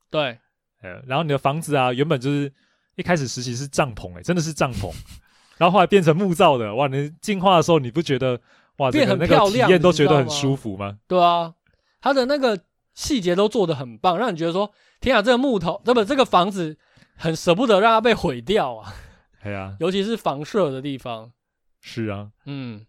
[0.09, 0.37] 对。
[0.81, 2.51] 呃，然后你的房子啊，原本就是
[2.95, 4.93] 一开始时期是帐篷，哎，真的是帐篷，
[5.57, 6.87] 然后后来变成木造的，哇！
[6.87, 8.39] 你进化的时候你不觉得
[8.77, 10.99] 哇，变很漂亮体验都觉得很舒服吗？
[11.07, 11.53] 对啊，
[12.01, 12.59] 它的那个
[12.95, 14.71] 细节都做得很棒，让你觉得说。
[15.01, 16.79] 天啊，这个木头，这不这个房子
[17.15, 18.91] 很舍不得让它被毁掉啊！
[19.43, 21.31] 对啊， 尤其是房舍的地方。
[21.81, 22.87] 是啊，嗯，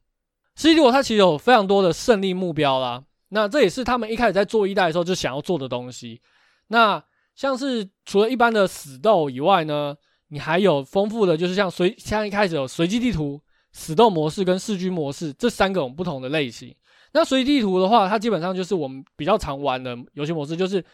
[0.55, 3.05] 世纪帝国它其实有非常多的胜利目标啦。
[3.31, 6.23] 那这也是他们一开始在做一代的时候就想要做的东西。
[6.69, 7.03] 那
[7.35, 9.95] 像是除了一般的死斗以外呢，
[10.29, 13.42] 你还有丰富的，就是像随像一开始有随机地图、
[13.73, 16.75] 死斗模式跟弑君模式这三种不同的类型。
[17.12, 20.85] 那随地图的话，它基本上就是我们比较常玩的游戏模式，就是。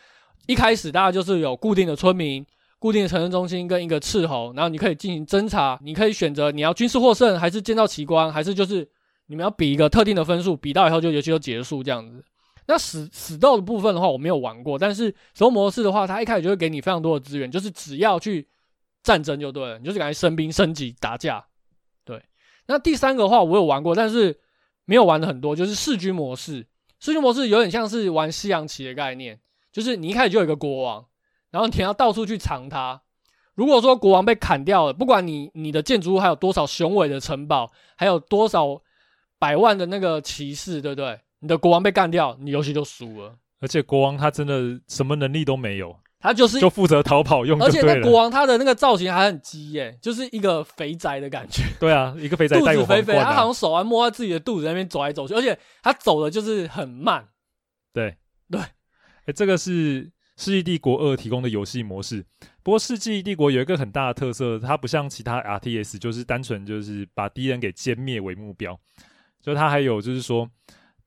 [0.48, 2.44] 一开始大家就是有固定的村民、
[2.80, 8.84] 固定的城镇中心跟一个斥候，然后你可以进行侦查，你可以选择你要军事获胜，还是建造奇观，还是就是
[9.28, 12.24] 你们要比一个特定的分数，比到以后就游戏就结束这样子。
[12.66, 18.48] 那死死斗的部分的话，我没有玩过，但是手模式的话，它一开始就会给你非常多的资源，就是只要去
[19.04, 21.44] 战争就对了，你就是感觉升兵升级打架。
[22.04, 22.20] 对，
[22.66, 24.36] 那第三个的话，我有玩过，但是
[24.92, 26.66] 没有玩的很多，就是弑君模式。
[27.00, 29.40] 弑君模式有点像是玩西洋棋的概念，
[29.72, 31.06] 就是你一开始就有一个国王，
[31.50, 33.00] 然后你要到处去藏他。
[33.54, 38.82] 如果说国王被砍掉了，不管你你的建筑物还有多少雄伟的城堡，还有多少
[39.38, 41.18] 百万的那个骑士，对不对？
[41.38, 43.34] 你的国王被干掉，你游戏就输了。
[43.60, 47.60] 而且国王他真的什么能力都没有，他就是就负责逃跑用。
[47.60, 51.64] 而且那国王他的那个造型还很鸡耶，就是一个肥宅的感觉。
[51.80, 57.28] 对啊，一个肥宅肚子肥肥，他好像手还摸在自己的肚子那边走来走去，而且他走的就是很慢。
[57.92, 58.16] 对
[58.50, 58.70] 对，哎、
[59.26, 60.04] 欸，这个是
[60.36, 62.24] 《世纪帝国二》提供的游戏模式。
[62.62, 68.78] 不过《世纪帝国》有一个很大的特色，它不像其他 RTS，就是单纯就是把敌人给歼灭为目标。
[69.40, 70.48] 就它还有就是说，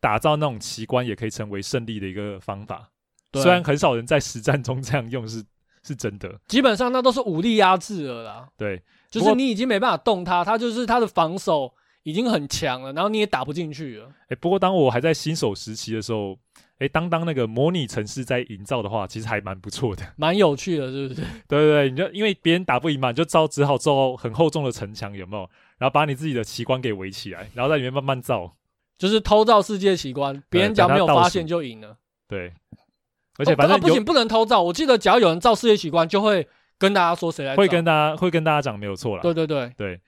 [0.02, 2.92] 打造那种奇观也可以成为胜利的一个方法。
[3.36, 5.46] 对虽然很少人在实战中这样用是，是
[5.84, 6.40] 是真的。
[6.48, 8.48] 基本上那都是武力压制了啦。
[8.58, 14.08] 对，就是你已经没办法动它，它就是它的防守已经很强了，然后你也打不进去了。
[14.24, 16.38] 哎、欸，不过当我还在新手时期的时候。
[16.78, 21.22] 哎，当当那个模拟城市在营造的话，其实还蛮不错的， 蛮有趣的，是不是？
[21.48, 25.50] 对对对，你就因为别人打不赢嘛，你就造只好造很厚重的城墙，有没有？
[25.78, 28.54] 然后把你自己的奇观给围起来，然后在里面慢慢造，
[28.98, 31.96] 就是偷造世界奇观，别人只要没有发现就赢了。
[32.28, 32.52] 对，
[33.38, 34.62] 而且反正、哦、不仅，不能偷照。
[34.62, 37.56] 我记得只要有人照世界奇观，就会跟大家说谁来。
[37.56, 39.22] 会跟大家会跟大家讲没有错啦。
[39.22, 40.02] 对对对对，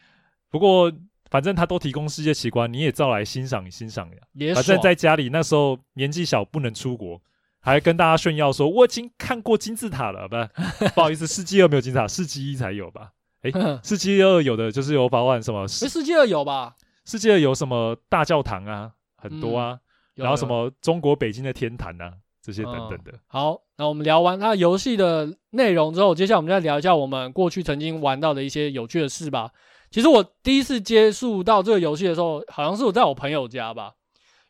[0.50, 0.92] 不过。
[1.30, 4.54] 反正他都提供世界奇观，你也照来欣赏欣赏呀。
[4.56, 7.22] 反正在家里那时候年纪小，不能出国，
[7.60, 10.38] 还跟大家炫耀说我已经看过金字塔了，不，
[10.96, 13.12] 不好意思，世纪二没有金字塔，世纪一才有吧？
[13.42, 15.68] 哎、欸， 世纪二有的就是有包含什么？
[15.68, 16.74] 世纪二有吧？
[17.04, 19.78] 世纪二有什么大教堂啊，很多啊，
[20.16, 22.14] 嗯、然后什么中国北京的天坛啊，
[22.48, 23.12] 这些等等的。
[23.12, 29.52] 嗯、好，那我们聊完它游戏的内容之后，接下来我们再聊一下我们过去曾经玩到的一些有趣的事吧。
[29.92, 33.92] 其实我第一次接触到这个游戏的时候，好像是我在我朋友家吧。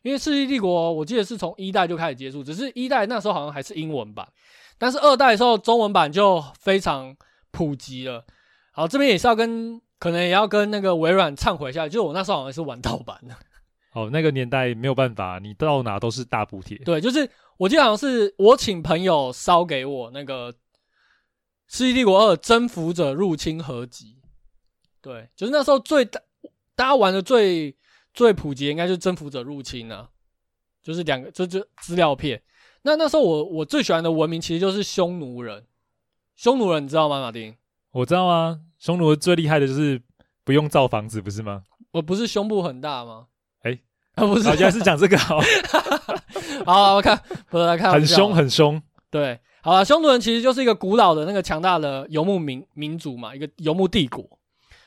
[0.02, 4.26] 因为《世纪帝国》，我记得是从一代就开始接触，只是一代那时候好像还是英文版，
[4.78, 7.14] 但是二代的时候中文版就非常
[7.50, 8.24] 普及了。
[8.70, 13.34] 好，这边也是要跟，可能也要跟那个微软忏悔一下，就是我那时候好像是玩盗版的。
[13.92, 16.78] 哦，那个年代没有办法，你到哪都是大补贴。
[16.78, 17.28] 对，就是
[17.58, 20.52] 我记得好像是我请朋友烧给我那个
[21.66, 24.16] 《世纪帝国二：征服者入侵》合集。
[25.00, 26.20] 对，就是那时候最大
[26.76, 27.76] 大家玩的最
[28.14, 30.10] 最普及，应该就是《征服者入侵》啊，
[30.80, 32.40] 就是两个，这就资料片。
[32.82, 35.66] 那那时候我我最喜欢的文明其实就是匈奴人。
[36.36, 37.56] 匈奴人你知道吗，马丁？
[37.90, 40.00] 我知道啊，匈奴最厉害的就是
[40.44, 41.64] 不用造房子，不是吗？
[41.90, 43.26] 我不是胸部很大吗？
[44.18, 45.40] 啊不是，原来是讲这个好。
[46.66, 48.80] 好，我看，不是来看，很凶，很凶。
[49.10, 54.24] 对，好了，匈奴人其实就是一个古老的那个强大的游牧民民族嘛，一个游牧帝国。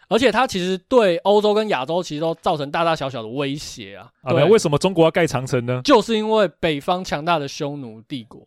[0.10, 4.12] 而且它其实对欧洲跟亚洲其实都造成大大小小的威胁啊！
[4.24, 5.82] 啊，对，为什么中国要盖长城呢？
[5.86, 8.46] 就是因为北方强大的匈奴帝国。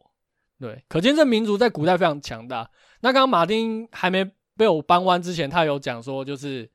[0.61, 2.69] 对，可见这民族在古代非常强大。
[3.01, 6.69] 那刚刚马丁还没被我扳弯之前，他有讲说，就是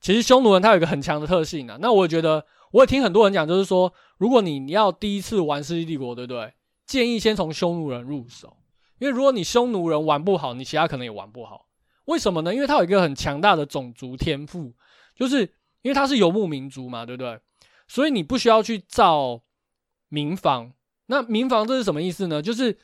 [0.00, 1.78] 其实匈奴人他有一个很强的特性啊。
[1.80, 6.52] 那我也觉得，我也听很多人讲，就是说，如果你你要第一次玩世纪帝国，对不对？
[6.86, 8.56] 建议先从匈奴人入手，
[8.98, 11.66] 因为如果你匈奴人玩不好，你其他可能也玩不好。
[12.06, 12.54] 为什么呢？
[12.54, 14.72] 因为它有一个很强大的种族天赋，
[15.14, 15.42] 就是
[15.82, 17.38] 因为它是游牧民族嘛，对不对？
[17.86, 19.42] 所以你不需要去造
[20.08, 20.72] 民房。
[21.06, 22.40] 那民房这是什么意思呢？
[22.40, 22.74] 就是《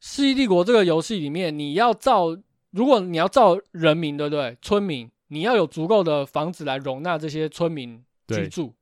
[0.00, 2.36] 世纪帝国》这个游戏里面，你要造，
[2.70, 4.56] 如果你要造人民，对不对？
[4.62, 8.74] 村民，你要有足够的房子来容纳这些村民居住。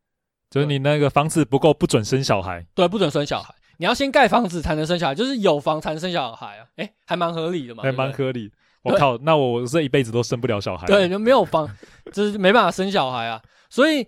[0.50, 2.64] 就是你那个房子不够，不准生小孩。
[2.74, 3.54] 对，不准生小孩。
[3.78, 6.66] 你要先盖房子才能生小孩，就是有房才能生小孩啊。
[6.76, 7.82] 诶，还蛮合理的嘛。
[7.82, 8.50] 还蛮合理。
[8.82, 10.86] 我靠，那我这一辈子都生不了小孩。
[10.86, 11.68] 对，就没有房，
[12.12, 13.42] 就是没办法生小孩啊。
[13.68, 14.06] 所以，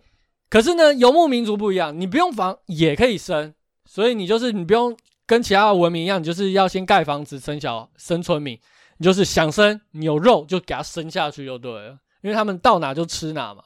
[0.49, 3.53] 可是呢，游牧民族不一样，你不用房也可以生。
[3.85, 4.97] 所以你就是你不用
[5.27, 8.59] 跟其他的文明一样，你就是要先盖房子生小生村民。
[8.99, 13.63] 你就是想生，你有肉就给他生下去就对了，因为他们到哪就吃哪嘛。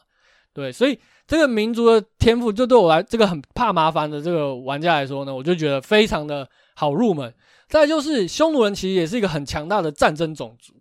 [0.55, 0.99] 对，所以
[1.33, 7.33] 这个民族的天赋，就对我来这个很怕麻烦的这个玩家来说呢，我就觉得非常的好入门。
[7.71, 10.75] 再就是匈奴人其实也是一个很强大的战争种族。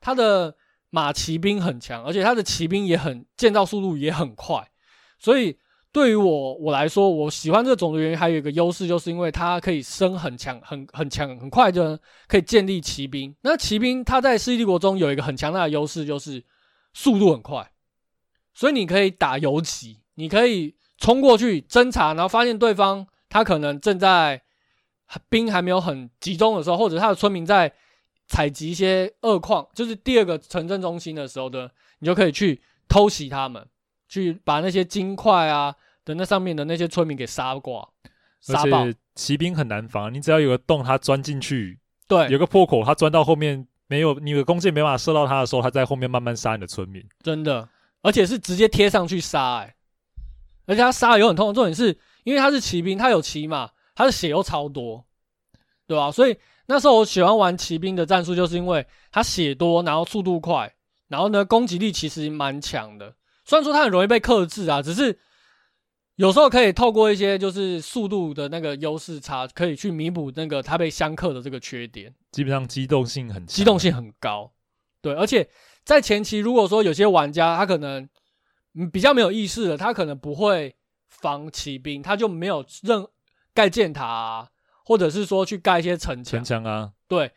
[0.00, 0.52] 他的
[0.90, 4.68] 马骑兵很强，而且他的骑兵也很建造速度也很快，
[5.20, 5.56] 所以
[5.92, 13.32] 对于我我来说，我喜欢这个种族原因还有一个优势，就是因为它可以升很强、很很强、很快就可以建立骑兵。
[13.42, 16.44] 那骑兵它在世纪帝国中有一个很强大的优势，就是
[16.92, 17.70] 速度很快，
[18.54, 24.42] 所以你可以打游击，你可以冲过去侦查，然后发现对方他可能正在
[25.28, 27.72] 兵还没有很集中的时候，或者他的村民在
[28.28, 33.66] 采集一些恶矿，就是第二个城镇中心的时候的，你就可以去偷袭他们，
[34.08, 37.88] 去把那些金块啊的那上面的那些村民给杀挂。
[38.40, 38.84] 杀爆。
[38.84, 47.68] 而且骑兵很难防，你只要有个洞，他钻进去，对，有个破口，他钻到后面没有你的弓箭没办法射到他的时候，他在后面慢慢杀你的村民，真的，
[48.02, 49.74] 而且是直接贴上去杀，哎，
[50.66, 55.06] 而且他杀的有很痛，重点是因为他是骑兵，他有骑马，他的血又超多，
[55.86, 56.10] 对吧？
[56.10, 56.36] 所以
[56.66, 60.74] 那时候我喜欢玩骑兵的战术，就是因为他血多，然后速度快，
[61.08, 65.18] 然后呢攻击力其实蛮强的，虽然说他很容易被克制啊，只是。
[66.16, 72.14] 有时候可以透过一些就是速度的那个优势差，可以去弥补那个他被相克的这个缺点。
[72.32, 74.52] 基本上机动性很，机动性很高。
[75.00, 75.48] 对，而且
[75.84, 78.08] 在前期，如果说有些玩家他可能
[78.74, 80.74] 嗯比较没有意识的，他可能不会
[81.08, 83.06] 防骑兵，他就没有任
[83.54, 84.48] 盖箭塔啊，
[84.84, 86.42] 或者是说去盖一些城墙。
[86.42, 87.30] 城墙啊，对，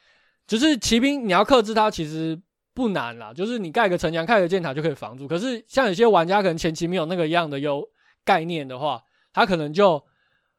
[0.47, 2.39] 只是骑兵你要克制它其实
[2.73, 5.27] 不难啦，就是你盖个城墙、盖个箭塔就可以防住。
[5.27, 7.87] 可是像有些玩家可能前期没有那个样的优。
[8.27, 10.03] 概念的话，他可能就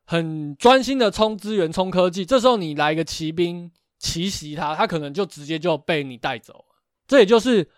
[0.04, 2.24] 很专心的冲资源、冲科技。
[2.24, 3.68] 这时候你来一个骑兵
[3.98, 6.65] 奇袭他，他可能就直接就被你带走了。
[7.06, 7.68] 这也就是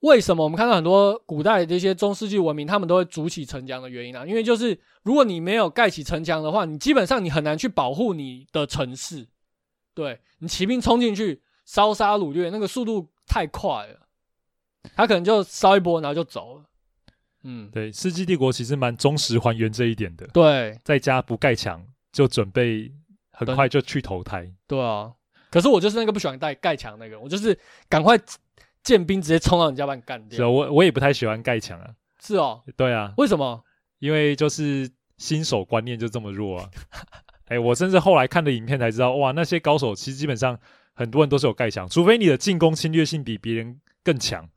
[0.00, 4.24] 为什么我们看到很多古代的一些中世纪文明，他们都会筑起城墙的原因啊。
[4.26, 9.28] 因为就是如果你没有盖起城墙的话，你基本上你很难去保护你的城市。
[9.94, 14.08] 对，你骑兵冲进去烧杀掳掠，那个速度太快了，
[14.94, 16.64] 他可能就烧一波，然后就走了。
[17.44, 20.26] 嗯，对，世纪帝国其实蛮忠实还原这一点的。
[20.28, 22.90] 对，在家不盖墙，就准备
[23.30, 24.52] 很快就去投胎。
[24.66, 25.12] 对啊，
[25.54, 27.56] 可是我就是那个不喜欢盖盖墙那个，我就是
[27.88, 28.18] 赶快
[28.82, 30.36] 建兵直接冲到人家把你干掉。
[30.36, 31.94] 是啊，我我也不太喜欢盖墙啊。
[32.20, 33.62] 是哦，对啊，为什么？
[34.00, 36.68] 因为就是新手观念就这么弱啊。
[37.46, 40.58] 哎，我甚至后来看的影片才知道，哇，那些高手其实基本上
[40.92, 44.50] 很多人都是有盖墙，除非你的进攻侵略性比别人更强。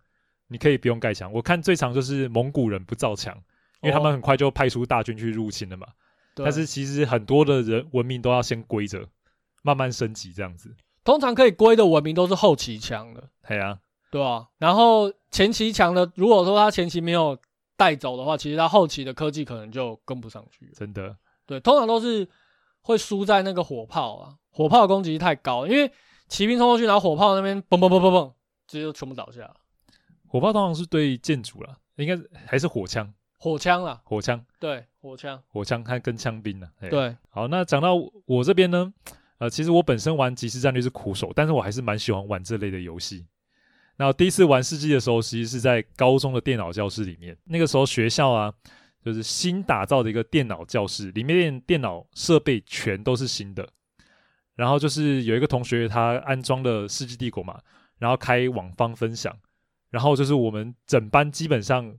[0.49, 3.36] 你可以不用盖墙，我看最常就是蒙古人不造墙，
[3.81, 5.86] 因为他们很快就派出大军去入侵了嘛。
[5.86, 9.05] 哦、但是其实很多的人文明都要先规着，
[9.62, 10.73] 慢慢升级这样子。
[11.08, 13.80] 通常可以归的文明都是后期强的，对啊，
[14.12, 14.46] 对啊。
[14.58, 17.38] 然后前期强的，如果说他前期没有
[17.78, 20.70] 带走的话，其实他后期的科技可能就跟不上去。
[20.76, 21.15] 真的，
[21.46, 22.28] 对，通常都是
[22.82, 25.89] 会输在那个火炮啊，火炮攻击力太高，因为
[26.28, 28.34] 骑兵冲过去，然后火炮那边嘣嘣嘣嘣嘣，
[28.67, 29.50] 直接就全部倒下。
[30.28, 36.67] 火炮通常是对建筑啦，应该还是火枪，火枪啦，火枪，对，火枪，火枪它跟枪兵呢？
[36.82, 38.93] 对，好，那讲到我这边呢，
[39.39, 43.26] 呃，其实我本身玩即时战略是苦手，但是我还是蛮喜欢玩这类的游戏。
[43.97, 48.54] 那第一次玩世纪的时候，其实是在高中的电脑教室里面，那个时候学校啊，
[49.04, 53.67] 就是新打造的一个电脑教室，里面电脑设备全都是新的，
[54.56, 57.60] 然后就是有一个同学他安装了世纪帝国嘛，
[57.97, 59.36] 然后开网方分享。
[59.89, 61.95] 然后就是我们整班基本上，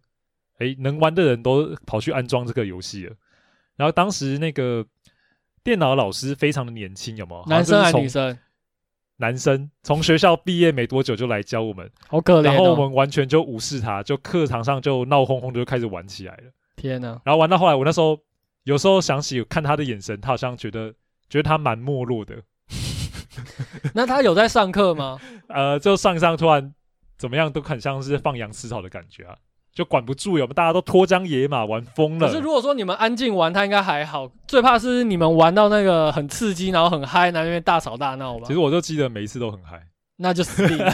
[0.59, 3.17] 哎，能玩的人都跑去安装这个游戏了。
[3.77, 4.85] 然后当时那个
[5.69, 7.45] 电脑老师非常的年轻，有没有？
[7.47, 8.39] 男生还是女生？
[9.19, 12.43] 男生从学校毕业没多久就来教我们，好可怜哦。
[12.43, 16.45] 然后我们完全就无视他，就课堂上就闹哄哄的就开始玩起来了。
[16.75, 17.21] 天哪！
[17.23, 18.19] 然后玩到后来，我那时候
[18.63, 20.91] 有时候想起看他的眼神，他好像觉得
[21.29, 22.35] 觉得他蛮没落的。
[23.93, 25.21] 那他有在上课吗？
[25.49, 26.73] 呃，就上上突然。
[27.19, 29.37] 怎么样都很像是放羊吃草的感觉啊，
[29.79, 30.47] 就管不住，有？
[30.49, 32.27] 大家都脱缰野马玩疯了。
[32.27, 34.29] 可是如果说你们安静玩，他应该还好。
[34.49, 38.45] 最怕是你们玩到那个很刺激，然后很嗨，然后那边大吵大闹吧。
[38.49, 39.81] 其实我就记得每一次都很嗨，
[40.17, 40.93] 那就 死定了。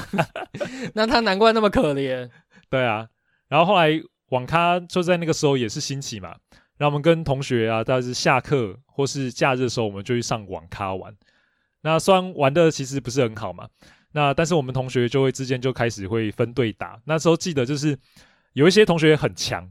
[0.92, 2.28] 那他难怪那么可怜。
[2.68, 3.06] 对啊，
[3.48, 3.88] 然后后来
[4.28, 6.34] 网咖就在那个时候也是兴起嘛，
[6.76, 11.10] 然后我们跟同学啊，大概是下课或是假日的时候，我们就去上网咖玩。
[11.80, 13.66] 那虽然玩的其实不是很好嘛。
[14.16, 17.98] 那但是我们同学就会之间就开始会分队打，那时候记得就是
[18.54, 19.70] 有一些同学很强，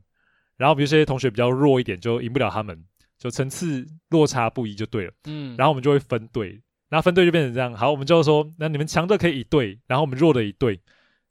[0.55, 2.81] 然后比如说同学比较弱一点就赢不了他们，
[3.17, 5.13] 就层次落差不一就对了。
[5.25, 7.73] 嗯，然后我们就会分队，那分队就变成这样。
[7.73, 10.79] 好，我们就说那你们强的可以一队，然后我们弱的一队，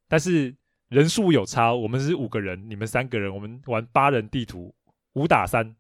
[0.09, 0.55] 但是
[0.89, 4.75] 人数有差，我们是五个人，你们三个人，我们玩八人地图
[5.13, 5.75] 五打三，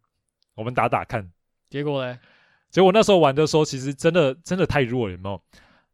[0.54, 1.30] 我们打打看。
[1.68, 2.18] 结果呢？
[2.70, 5.42] 结果那时候玩的时候，其实真的真的太弱了，有没有？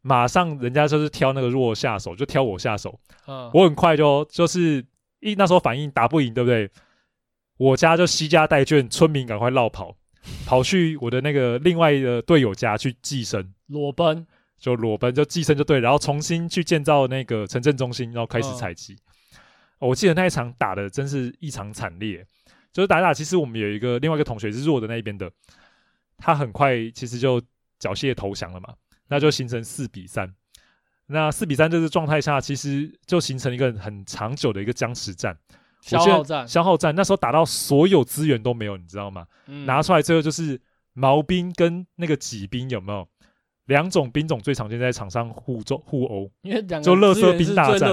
[0.01, 2.99] 马上人家就是挑那个弱下手，就挑我下手。
[3.27, 4.85] 嗯，我很快就就是
[5.21, 6.71] 一那时候反应打不赢，对不对？
[7.57, 9.97] 我家就惜家带眷，村民赶快绕跑，
[10.47, 14.25] 跑去我的那个另外的队友家去寄生，裸奔
[14.59, 18.97] 就裸奔就寄生就对，然后重新去建造那个城镇中心，然后开始采集。
[19.81, 22.25] 嗯，我记得那一场打的真是异常惨烈，
[22.73, 25.29] 就是打打，其实我们有一个另外一个同学是弱的那一边的，
[26.17, 27.43] 他很快其实就
[27.81, 28.73] 缴械投降了嘛，
[29.09, 30.33] 那就形成四比三。
[31.09, 35.37] 那四比三这个状态下，其实就形成一个很长久的一个僵持战，
[35.81, 36.95] 消耗战，消耗战。
[36.95, 39.27] 那时候打到所有资源都没有，你知道吗？
[39.47, 40.61] 嗯、拿出来最后就是
[40.93, 43.09] 毛兵跟那个戟兵有没有？
[43.67, 47.91] 两种兵种最常见在场上互斗互殴，因为两就乐色兵大战。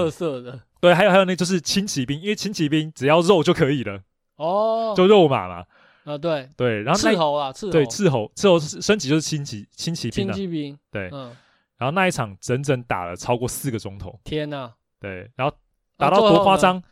[0.80, 4.00] 对，还有还有那就是轻骑兵，因为轻骑兵只要肉就可以了。
[4.36, 5.64] 哦，就肉马嘛。
[6.04, 11.30] 啊，对对，然后斥候啊，斥候，对斥候，斥候升级就是轻骑轻骑兵，轻骑兵，对，嗯。
[11.78, 14.72] 然后那一场整整打了超过四个钟头，天呐！
[14.98, 15.54] 对，然后
[15.98, 16.82] 打到多夸张，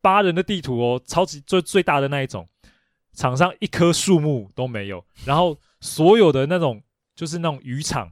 [0.00, 2.48] 八人的地图哦，超级最最大的那一种，
[3.12, 6.80] 场上一棵树木都没有，然后所有的那种
[7.16, 8.08] 就是那种渔场，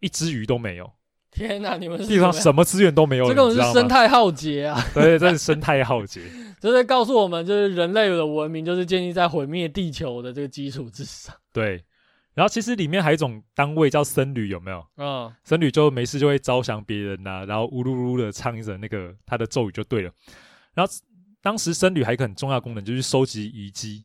[0.00, 0.92] 一只鱼都没有。
[1.30, 1.78] 天呐！
[1.78, 4.78] 你们地方什么资源都没有，这个是生态浩劫啊！
[4.92, 6.20] 对，这是生态浩劫，
[6.60, 11.34] 这是告诉我们，就是人类的文明就是建立在毁灭地球的这个基础之上。
[11.52, 11.82] 对。
[12.34, 14.86] 然后其实里面还有一种单位叫僧侣，有没有？
[14.96, 20.10] 嗯，僧侣就没事就会招降别人呐、啊，然后呜噜噜的唱一首那个他的咒语就对了。
[20.74, 20.92] 然后
[21.42, 24.04] 当时僧侣还有一个很重要的功能就是收集遗迹，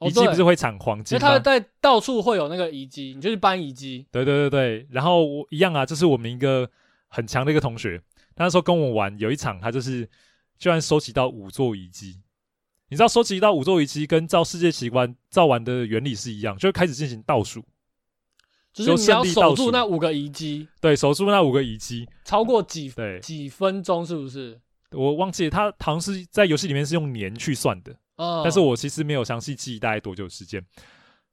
[0.00, 1.28] 遗迹不是会产黄金吗？
[1.28, 4.06] 他在到处会有那个遗迹，你就去搬遗迹。
[4.10, 6.68] 对对对对，然后我一样啊，这是我们一个
[7.06, 7.96] 很强的一个同学，
[8.34, 10.08] 他那时候跟我玩有一场，他就是
[10.58, 12.20] 居然收集到五座遗迹。
[12.90, 17.62] 你知道收集到五座遗迹跟造世界奇观造完的原理是一样，就开始进行倒数，
[18.72, 23.20] 就是你要守住那五个遗迹，对，守住那五个遗迹，超过几对。
[23.20, 24.58] 几分钟是不是？
[24.92, 30.64] 我忘记了，他好像是在游戏里面是用年去算的，嗯，但是我其实没有详细记忆大概多久时间，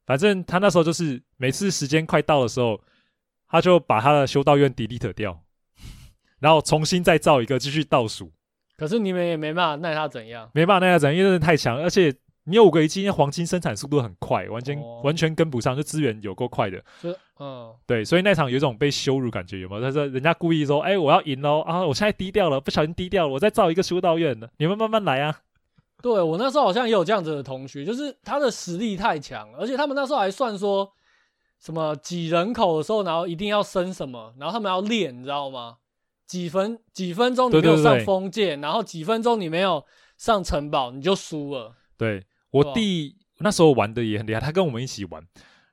[0.04, 2.78] 反正他那时候就是每次时间快到的时候，
[3.48, 5.42] 他就把他的修道院 delete 掉，
[6.38, 8.30] 然后重新再造一个继续倒数。
[8.76, 12.14] 可是你们也没办法奈他怎样，没办法奈他怎样，因为真的太强，而且
[12.44, 16.80] 你有五个遗迹，黄金生产速度很快，完全、哦、完全跟不上，就资源有够快的。
[17.00, 19.80] 是，嗯，对，所以那场有一种被羞辱感觉，有没有？
[19.80, 21.84] 他说人家故意说，哎、欸，我要赢喽啊！
[21.84, 25.40] 我现在低调了，不小心低调了，我再造一个修道院呢，你们慢慢来啊。
[26.02, 30.92] 对，我那时候好像也有这样子的同学，就是他的实力太强，而且他们那时候还算说
[31.58, 35.78] 什么挤人口的时候，然后一定要升什么，然后他们要练，你知道吗？
[36.26, 39.84] 几分几分钟你没有上封建，然后几分钟你没有
[40.16, 41.74] 上城堡，你就输了。
[41.96, 45.24] 对，我弟那时候玩的也很厉害，他跟我们一起玩，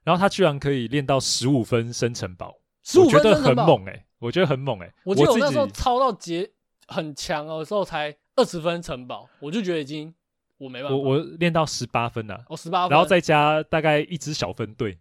[0.04, 2.56] 然后他居然可以练到十五分升城堡，
[2.98, 4.94] 我觉得很猛哎、欸，我觉得很猛哎、欸。
[5.04, 6.50] 我记得我那时候超到结
[6.88, 10.14] 很强的时候才二十分城堡，我就觉得已经
[10.58, 10.96] 我没办法。
[10.96, 15.00] 我我练到十八分了、啊，哦十八分，然后再加大概一支小分队。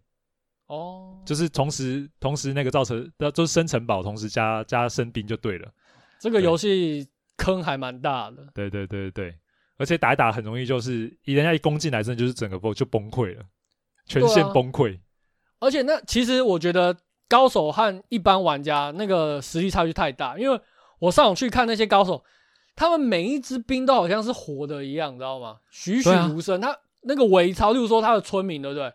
[0.72, 5.70] 哦，就是同时同时那个造成的，就是升城堡，同时加加生兵就对了。
[6.18, 7.06] 这个游戏
[7.36, 8.38] 坑还蛮大的。
[8.54, 9.34] 对对对对，
[9.76, 13.44] 而且打一打很容易，就是一人家一攻进来，真的就是整个波就崩溃了，
[14.06, 14.96] 全线崩溃。
[14.96, 15.00] 啊。
[15.60, 16.96] 而且那其实我觉得
[17.28, 20.58] 高手和一般玩家那个实力差距太大，因为
[21.00, 22.24] 我上网去看那些高手，
[22.74, 25.58] 他们每一只兵都好像是活的一样，你知道吗？
[25.70, 26.58] 栩栩如生。
[26.64, 28.90] 啊、他那个伪操，例如说他的村民，对不对？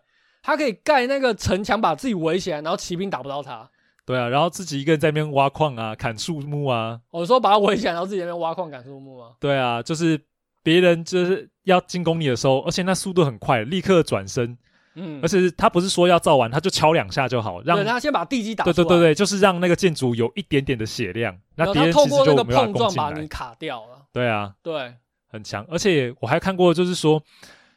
[0.47, 3.69] 他可以盖那个城墙，把自己围起来，然后骑兵打不到他。
[4.05, 6.97] 对啊，然后自己一个人在那边挖矿啊，砍树木啊。
[7.11, 9.31] 我说把他围起来，然后自己在那边挖矿、砍树木啊。
[9.41, 10.17] 对啊，就是
[10.63, 14.57] 别人就是要进攻你的时候，而且那速度很快，立刻转身。
[14.95, 18.63] 嗯，而且他不是说要造完，他就敲两下就好，让他先把地基打。
[18.63, 24.05] 对对对对，就是让那个建筑有一点点的血量，那别人其实就没有碰撞把你卡掉了。
[24.13, 24.93] 对啊，对，
[25.29, 25.67] 很强。
[25.69, 27.21] 而且我还看过，就是说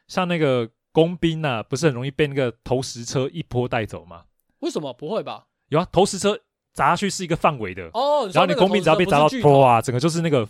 [0.06, 0.70] 像那个。
[0.93, 4.22] 工兵呐、啊，不是很容易被那个投石车一波带走吗？
[4.61, 5.45] 为什么不会吧？
[5.68, 6.38] 有啊，投石车
[6.72, 8.28] 砸下去是一个范围的哦。
[8.32, 9.28] 然后你工兵只要被砸到，
[9.59, 10.47] 哇，整个就是那个，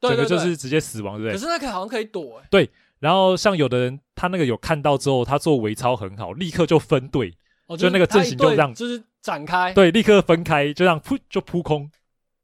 [0.00, 1.32] 整个就是直接死亡，对不对？
[1.32, 2.68] 可是那个好像可以躲、欸，对。
[2.98, 7.34] 然后像有的人，他那个有看到之后，他做微操很好，立刻就分队，
[7.66, 11.90] 哦、就那个阵型就这样，就是展开，对，立刻分开，就这样扑就扑空，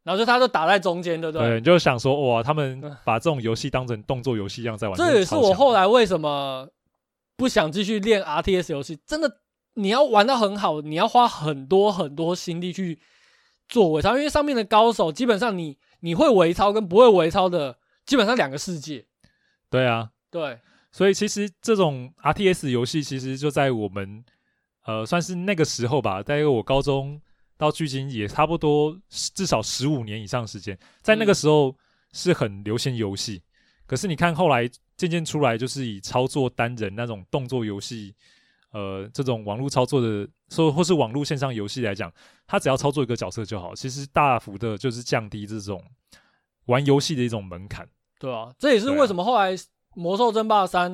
[0.03, 1.49] 然后就他就打在中间，对不对？
[1.49, 4.97] 对，你就想说，哇，他们把这种游戏当成动作游戏一样在玩。
[4.97, 6.69] 这也是我后来为什么。
[7.39, 9.41] 不想继续练 RTS 游戏，真的，
[9.74, 12.99] 你要玩到很好，你要花很多很多心力去
[13.68, 19.07] 做微操，因为上面的高手基本上你你会微操跟不会微操的，基本上两个世界。
[19.70, 20.59] 对啊，对，
[20.91, 24.24] 所以其实这种 RTS 游戏其实就在我们
[24.84, 27.20] 呃算是那个时候吧，大概我高中
[27.57, 31.76] 到距今也差不多至少十五年以上时间，在那个时候
[32.12, 33.36] 是很流行游戏。
[33.36, 33.43] 嗯
[33.89, 34.68] 可是你看，后来
[34.99, 38.15] 渐渐出来，就是以操作单人那种动作游戏，
[38.73, 42.13] 呃，这种网络操作的，说或是网络线上游戏来讲，
[42.47, 45.83] 它只要操作一个角色就好，其实大幅的就是降低这种
[46.67, 47.89] 玩游戏的一种门槛。
[48.19, 49.57] 对啊，这也是为什么后来
[49.95, 50.93] 《魔兽争霸三》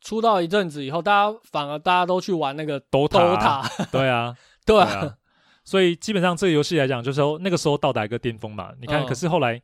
[0.00, 5.16] 出道一阵子以后，大家反而大家都去玩那个 DOTA，啊对啊， 对啊，
[5.64, 8.72] 所以基本上这个游戏来讲，就是说那个时候到达一个巅峰嘛。
[8.80, 9.60] 你看，可是后来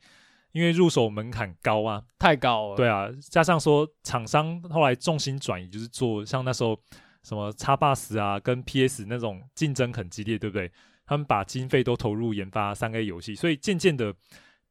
[0.59, 6.77] 因为入手门槛高啊，太高了，对啊，加上说厂商后来重心转移，就是做像那时候
[7.23, 10.71] 什么 Xbox 啊，跟 PS 那种竞争很激烈，对不对？
[11.07, 14.13] 他们把经费都投入研发三 A 游戏，所以渐渐的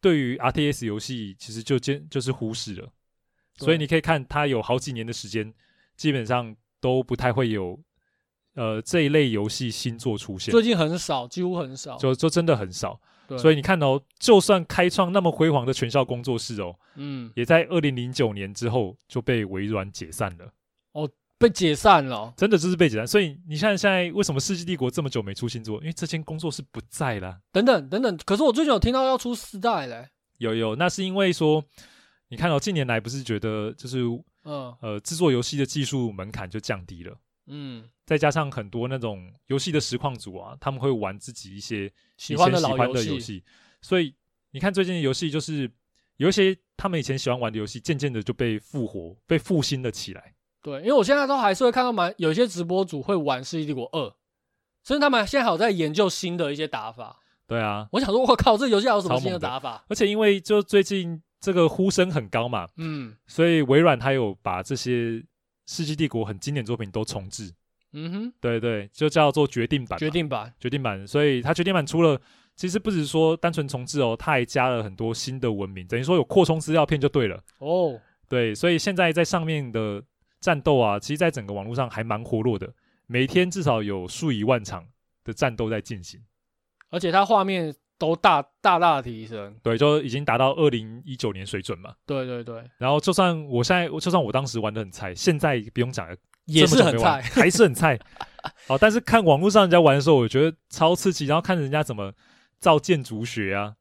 [0.01, 2.89] 对于 RTS 游戏其实就渐就是忽视了。
[3.55, 5.51] 所以你可以看，它有好几年的时间，
[5.95, 7.79] 基本上都不太会有，
[8.53, 10.51] 呃，这一类游戏新作出现。
[10.51, 12.99] 最近很少，几乎很少，就就真的很少。
[13.35, 20.53] 所以你看哦，就算开创那么辉煌的全效工作室哦，嗯，也在二零零九年之后就被微软解散了。
[20.91, 21.09] 哦，
[21.39, 23.07] 被解散了，真的就是被解散。
[23.07, 25.79] 所以你看现在为什么《世纪帝国》这么久没出新作？
[25.79, 27.39] 因为这间工作室不在了。
[27.51, 30.07] 等等等等，可是我最近有听到要出四代嘞。
[30.37, 31.63] 有有，那是因为说。
[32.29, 34.03] 你看哦近年来不是觉得就是，
[34.43, 37.15] 嗯呃，制作游戏的技术门槛就降低了，
[37.47, 43.43] 嗯，再加上很多那种游戏的实况组啊，他们会玩自己一些喜欢的老游戏，
[43.81, 44.13] 所以
[44.51, 45.69] 你看最近的游戏就是
[46.17, 50.35] 有一些他们以前喜欢玩的游戏，渐渐的就被复活、被复兴了起来。
[50.61, 54.07] 对，因为我现在都还是会看到蛮有些直播组会玩《世纪帝国二》，
[54.83, 57.19] 甚至他们现在还有在研究新的一些打法。
[57.47, 59.85] 对啊，我想说，我靠，这游戏还有什么新的打法？
[59.87, 61.21] 而且因为就最近。
[61.39, 64.91] 这个呼声很高嘛，嗯，所以微软它有把这些
[65.67, 67.53] 《世纪帝国》很经典作品都重置，
[67.93, 71.05] 嗯哼，对对，就叫做决定版，决定版，决定版。
[71.05, 72.19] 所以它决定版出了，
[72.55, 77.43] 其实不只是说单纯重置哦，它还加了很多新的文明，等于说有扩充资料片就对了。
[77.59, 80.01] 哦，对，所以现在在上面的
[80.39, 82.73] 战斗啊，其实在整个网络上还蛮活络的，
[83.05, 84.87] 每天至少有数以万场
[85.23, 86.21] 的战斗在进行，
[86.89, 87.75] 而且它画面。
[87.97, 91.93] 都大大大的提升，对，就已经达到二零一九年水准嘛。
[92.05, 92.63] 对对对。
[92.77, 97.99] 然后就算我现在，就算我当时玩的很菜，现在不用讲了，也是很菜， 还是很菜。
[98.67, 101.25] 好，但是看网络上人家玩的时候，我觉得超刺激。
[101.25, 102.13] 然后看人家怎么
[102.59, 103.73] 造建筑学啊，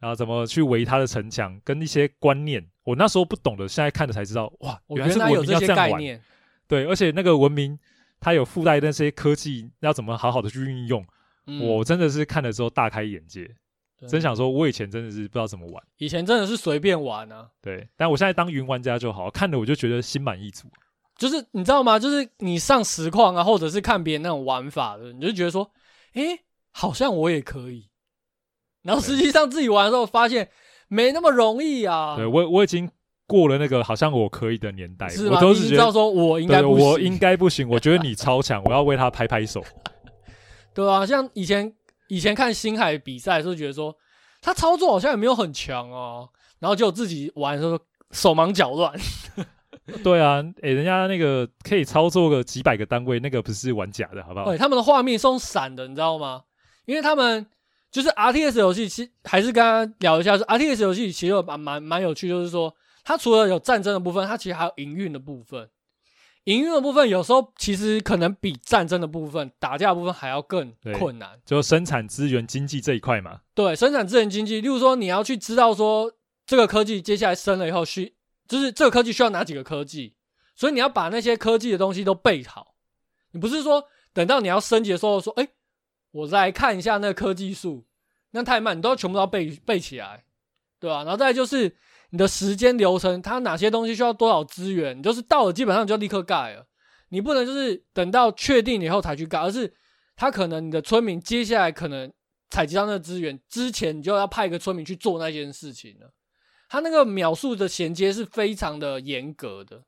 [0.00, 6.02] 然后怎么去围他的城墙，跟一些观念，我那时候不懂的，现在看了才知道，哇，原来是文明要这样玩。
[6.66, 7.78] 对，而且那个文明
[8.18, 11.04] 它有附带那些科技，要怎么好好的去运用。
[11.48, 13.50] 嗯、我真的是看了之后大开眼界，
[14.06, 17.48] 真想说，我以前真的是不知道怎么玩，以前真的是随便玩啊。
[17.60, 20.68] 对，但我现在当云玩家就好，看了我就觉得心满意足。
[21.16, 21.98] 就是你知道吗？
[21.98, 25.68] 就是你上实况啊，或者是看别人那种玩法的，你就觉得说，
[26.12, 26.40] 诶、欸，
[26.70, 27.88] 好像我也可以。
[28.82, 30.48] 然后实际上自己玩的时候，发现
[30.86, 32.14] 没那么容易啊。
[32.14, 32.88] 对，我我已经
[33.26, 35.28] 过了那个好像我可以的年代，是？
[35.28, 37.68] 我都是知道说我应该，我应该不行。
[37.68, 39.60] 我觉得你超强，我要为他拍拍手。
[40.78, 41.74] 对啊，像以前
[42.06, 43.92] 以前看星海比赛的时候，觉得说
[44.40, 46.28] 他操作好像也没有很强哦，
[46.60, 47.76] 然后就自己玩的时候
[48.12, 48.96] 手忙脚乱。
[50.04, 54.44] 对啊，诶、欸，人家那个可以操作个几百个单位，那个不是玩假的，好不好？
[54.44, 56.42] 对，他们的画面是用闪的，你知道吗？
[56.84, 57.44] 因为他们
[57.90, 62.72] 就是 RTS 游戏，其实还是刚刚聊一下，是 RTS 游戏其实蛮蛮蛮有趣，就是说
[63.02, 65.68] 它除了有战争的部分，它其实还有营运的部分。
[66.44, 73.40] 营运的部分有时候其实可能比战争的部分、打架的部分还要更困难，就生产资源经济这一块嘛。
[73.54, 76.12] 对，生产资源经济，例如说你要去知道说
[76.46, 78.14] 这个科技接下来升了以后需，
[78.46, 80.14] 就是这个科技需要哪几个科技，
[80.54, 82.74] 所以你要把那些科技的东西都备好。
[83.32, 83.84] 你不是说
[84.14, 85.48] 等到你要升级的时候说，哎，
[86.12, 87.84] 我再看一下那个科技树，
[88.30, 90.24] 那太慢，你都要全部都要备备起来，
[90.80, 91.02] 对吧？
[91.02, 91.76] 然后再来就是。
[92.10, 96.66] 你的时间流程，它哪些东西需要多少资源，你就是到了基本上就立刻盖了，
[97.10, 99.74] 你不能就是等到确定以后才去盖，而是
[100.16, 102.10] 他可能你的村民接下来可能
[102.48, 106.10] 采集到那个资源之前，你就要派一个村民去做那件事情了。
[106.70, 109.82] 他那个秒数的衔接是非常的严格的，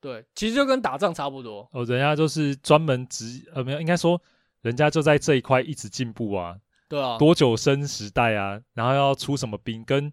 [0.00, 1.68] 对，其实就跟打仗差不多。
[1.72, 4.20] 哦，人家就是专门职，呃，没有，应该说
[4.62, 6.56] 人家就在这一块一直进步啊，
[6.88, 10.12] 对啊，多久生时代啊，然后要出什么兵跟。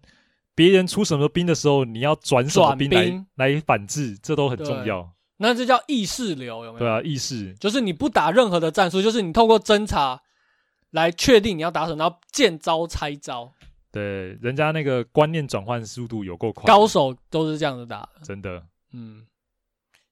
[0.54, 5.10] 别人出什么兵的时候，你要转什么兵来反制，这都很重要。
[5.38, 6.78] 那这叫意识流，有没有？
[6.80, 10.20] 对啊，意识就是你不打任何的战术，就是你透过侦查
[10.90, 13.52] 来确定你要打什么，然后见招拆招。
[13.90, 18.62] 对，人家那个观念转换速度有够快，高手都是这样子打的，真的。
[18.92, 19.26] 嗯，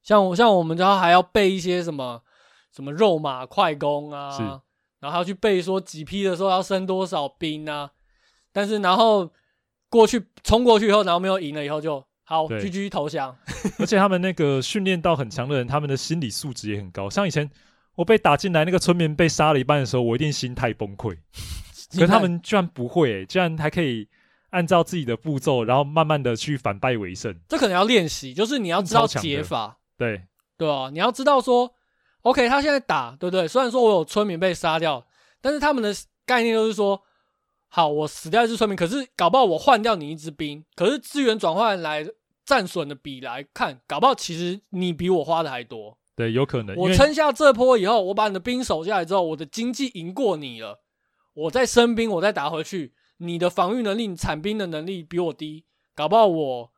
[0.03, 2.23] 像我像我们家还要背一些什么
[2.75, 4.43] 什么肉马快攻啊，是
[5.01, 7.91] 然后还要去背说几批的时候要升多少兵啊，
[8.53, 9.31] 但是然后。
[9.91, 13.37] 过去冲过去以后，然后没有赢了以后就好，GG 投降。
[13.79, 17.11] 而且他们那个训练到很强的人，他们的心理素质也很高。
[17.11, 17.51] 像以前
[17.97, 21.19] 我被打进来，那个村民被杀了一半的时候，我一定心态崩溃。
[21.93, 24.09] 可是他们居然不会、欸，居然还可以
[24.51, 27.37] 按照自己的步骤，然后慢慢的去反败为胜。
[27.49, 29.79] 这可能要练习，就是你要知道解法。
[29.99, 30.23] 对
[30.57, 30.91] 对吧、啊？
[30.91, 31.75] 你要知道说
[32.23, 33.49] ，OK，他现在打，对不对？
[33.49, 35.05] 虽然说我有村民被杀掉，
[35.41, 35.93] 但是他们的
[36.25, 37.03] 概念就是说，
[37.73, 42.05] 好，我死掉一只村民，可是搞不好我换掉你一支兵，可是资源转换来
[42.45, 45.97] 战损的比来看，搞不好其实你比我花的还多。
[46.17, 46.77] 对，有可能。
[46.77, 50.83] 我撑下这波以后，我把你的兵守下来之后，我的经济赢过你了，
[51.33, 55.65] 我再升兵，我再打回去，你的防御能力、产兵的能力比我低，
[55.95, 56.73] 搞不好我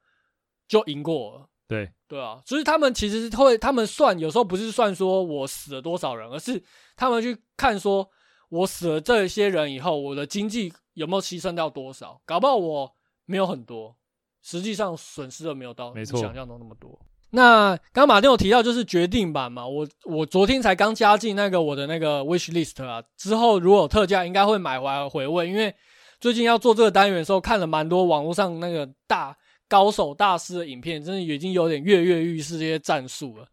[0.68, 1.48] 就赢过了。
[1.66, 6.62] 对对啊，所以他们其实会，他们算有时候不是算说我死了多少人，而是
[6.94, 8.10] 他们去看说
[8.50, 12.20] 我死了这些人以后，我的经济有没有牺牲掉多少？
[12.24, 12.92] 搞不好我
[13.24, 13.96] 没有很多，
[14.42, 16.98] 实际上损失的没有到你想象中那么多。
[17.30, 25.74] 那刚刚马丁有提到就是决定版嘛，我我昨天才刚加进那个我的那个 wish list 啊，之后如果有特价，应该会买回来回味，因为
[26.20, 29.36] 最近要做这个单元的时候，看了蛮多网络上那个大。
[29.68, 33.46] 高手大师的影片，真的已经有点跃跃欲试这些战术了。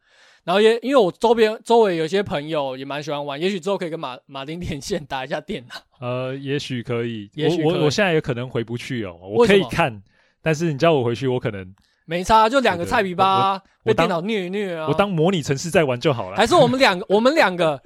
[0.44, 5.76] 然后也因为我周边周围有些朋友也蛮喜欢玩，也许之后可以跟马马丁连线打一下电脑。
[6.00, 7.30] 呃，也许可以。
[7.34, 10.02] 也许我我我现在也可能回不去哦，我可以看，
[10.42, 11.76] 但是你叫我回去，我可能
[12.06, 14.88] 没差，就两个菜皮吧，被电脑虐一虐啊。
[14.88, 16.38] 我当模拟城市在玩就好了。
[16.38, 17.80] 还是我们两个，我们两个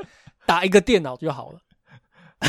[0.45, 1.59] 打一个电脑就好了。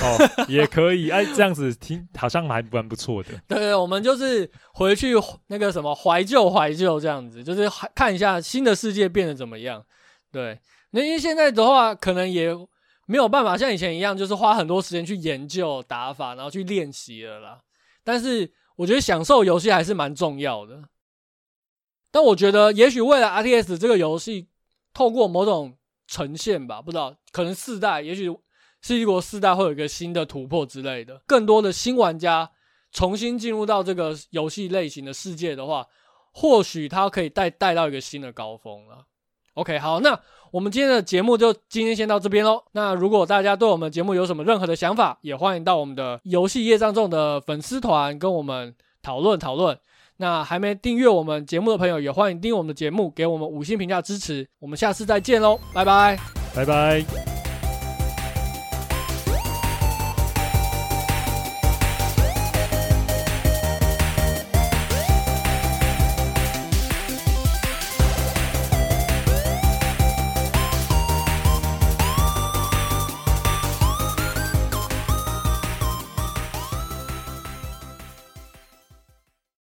[0.03, 3.31] 哦，也可以，哎，这样子听好像还蛮不错的。
[3.49, 5.15] 对，我们就是回去
[5.49, 9.85] 那个什么怀旧怀旧这样子，就是看一下新的世界变得怎么样。
[10.31, 10.59] 对，
[10.91, 12.55] 那因为现在的话，可能也
[13.07, 17.61] 没有办法像以前一样，就是花很多时间去研究打法，然后去练习了啦。
[18.03, 20.83] 但是我觉得享受游戏还是蛮重要的。
[22.11, 24.49] 但我觉得，也许未来 RTS 这个游戏
[24.93, 25.77] 透过某种
[26.07, 28.31] 呈现吧，不知道，可能四代，也许。
[28.85, 32.51] 世纪国四代会有一个新的突破之类的，更多的新玩家
[32.93, 35.87] 重新进入到这个游戏类型的世界的话，
[36.33, 39.07] 或许它可以带带到一个新的高峰了。
[39.55, 40.21] OK，好，那
[40.51, 42.63] 我们今天的节目就今天先到这边喽。
[42.73, 49.79] 那如果大家对我们节目有什么任何的想法，也欢迎到我们的游戏业障重的粉丝团跟我们讨论讨论。
[50.19, 54.47] 那还没订阅我们节目的朋友，也欢迎订阅我们的节目，给我们五星评价支持。
[54.59, 56.19] 我们下次再见喽，拜拜，
[56.55, 57.34] 拜拜。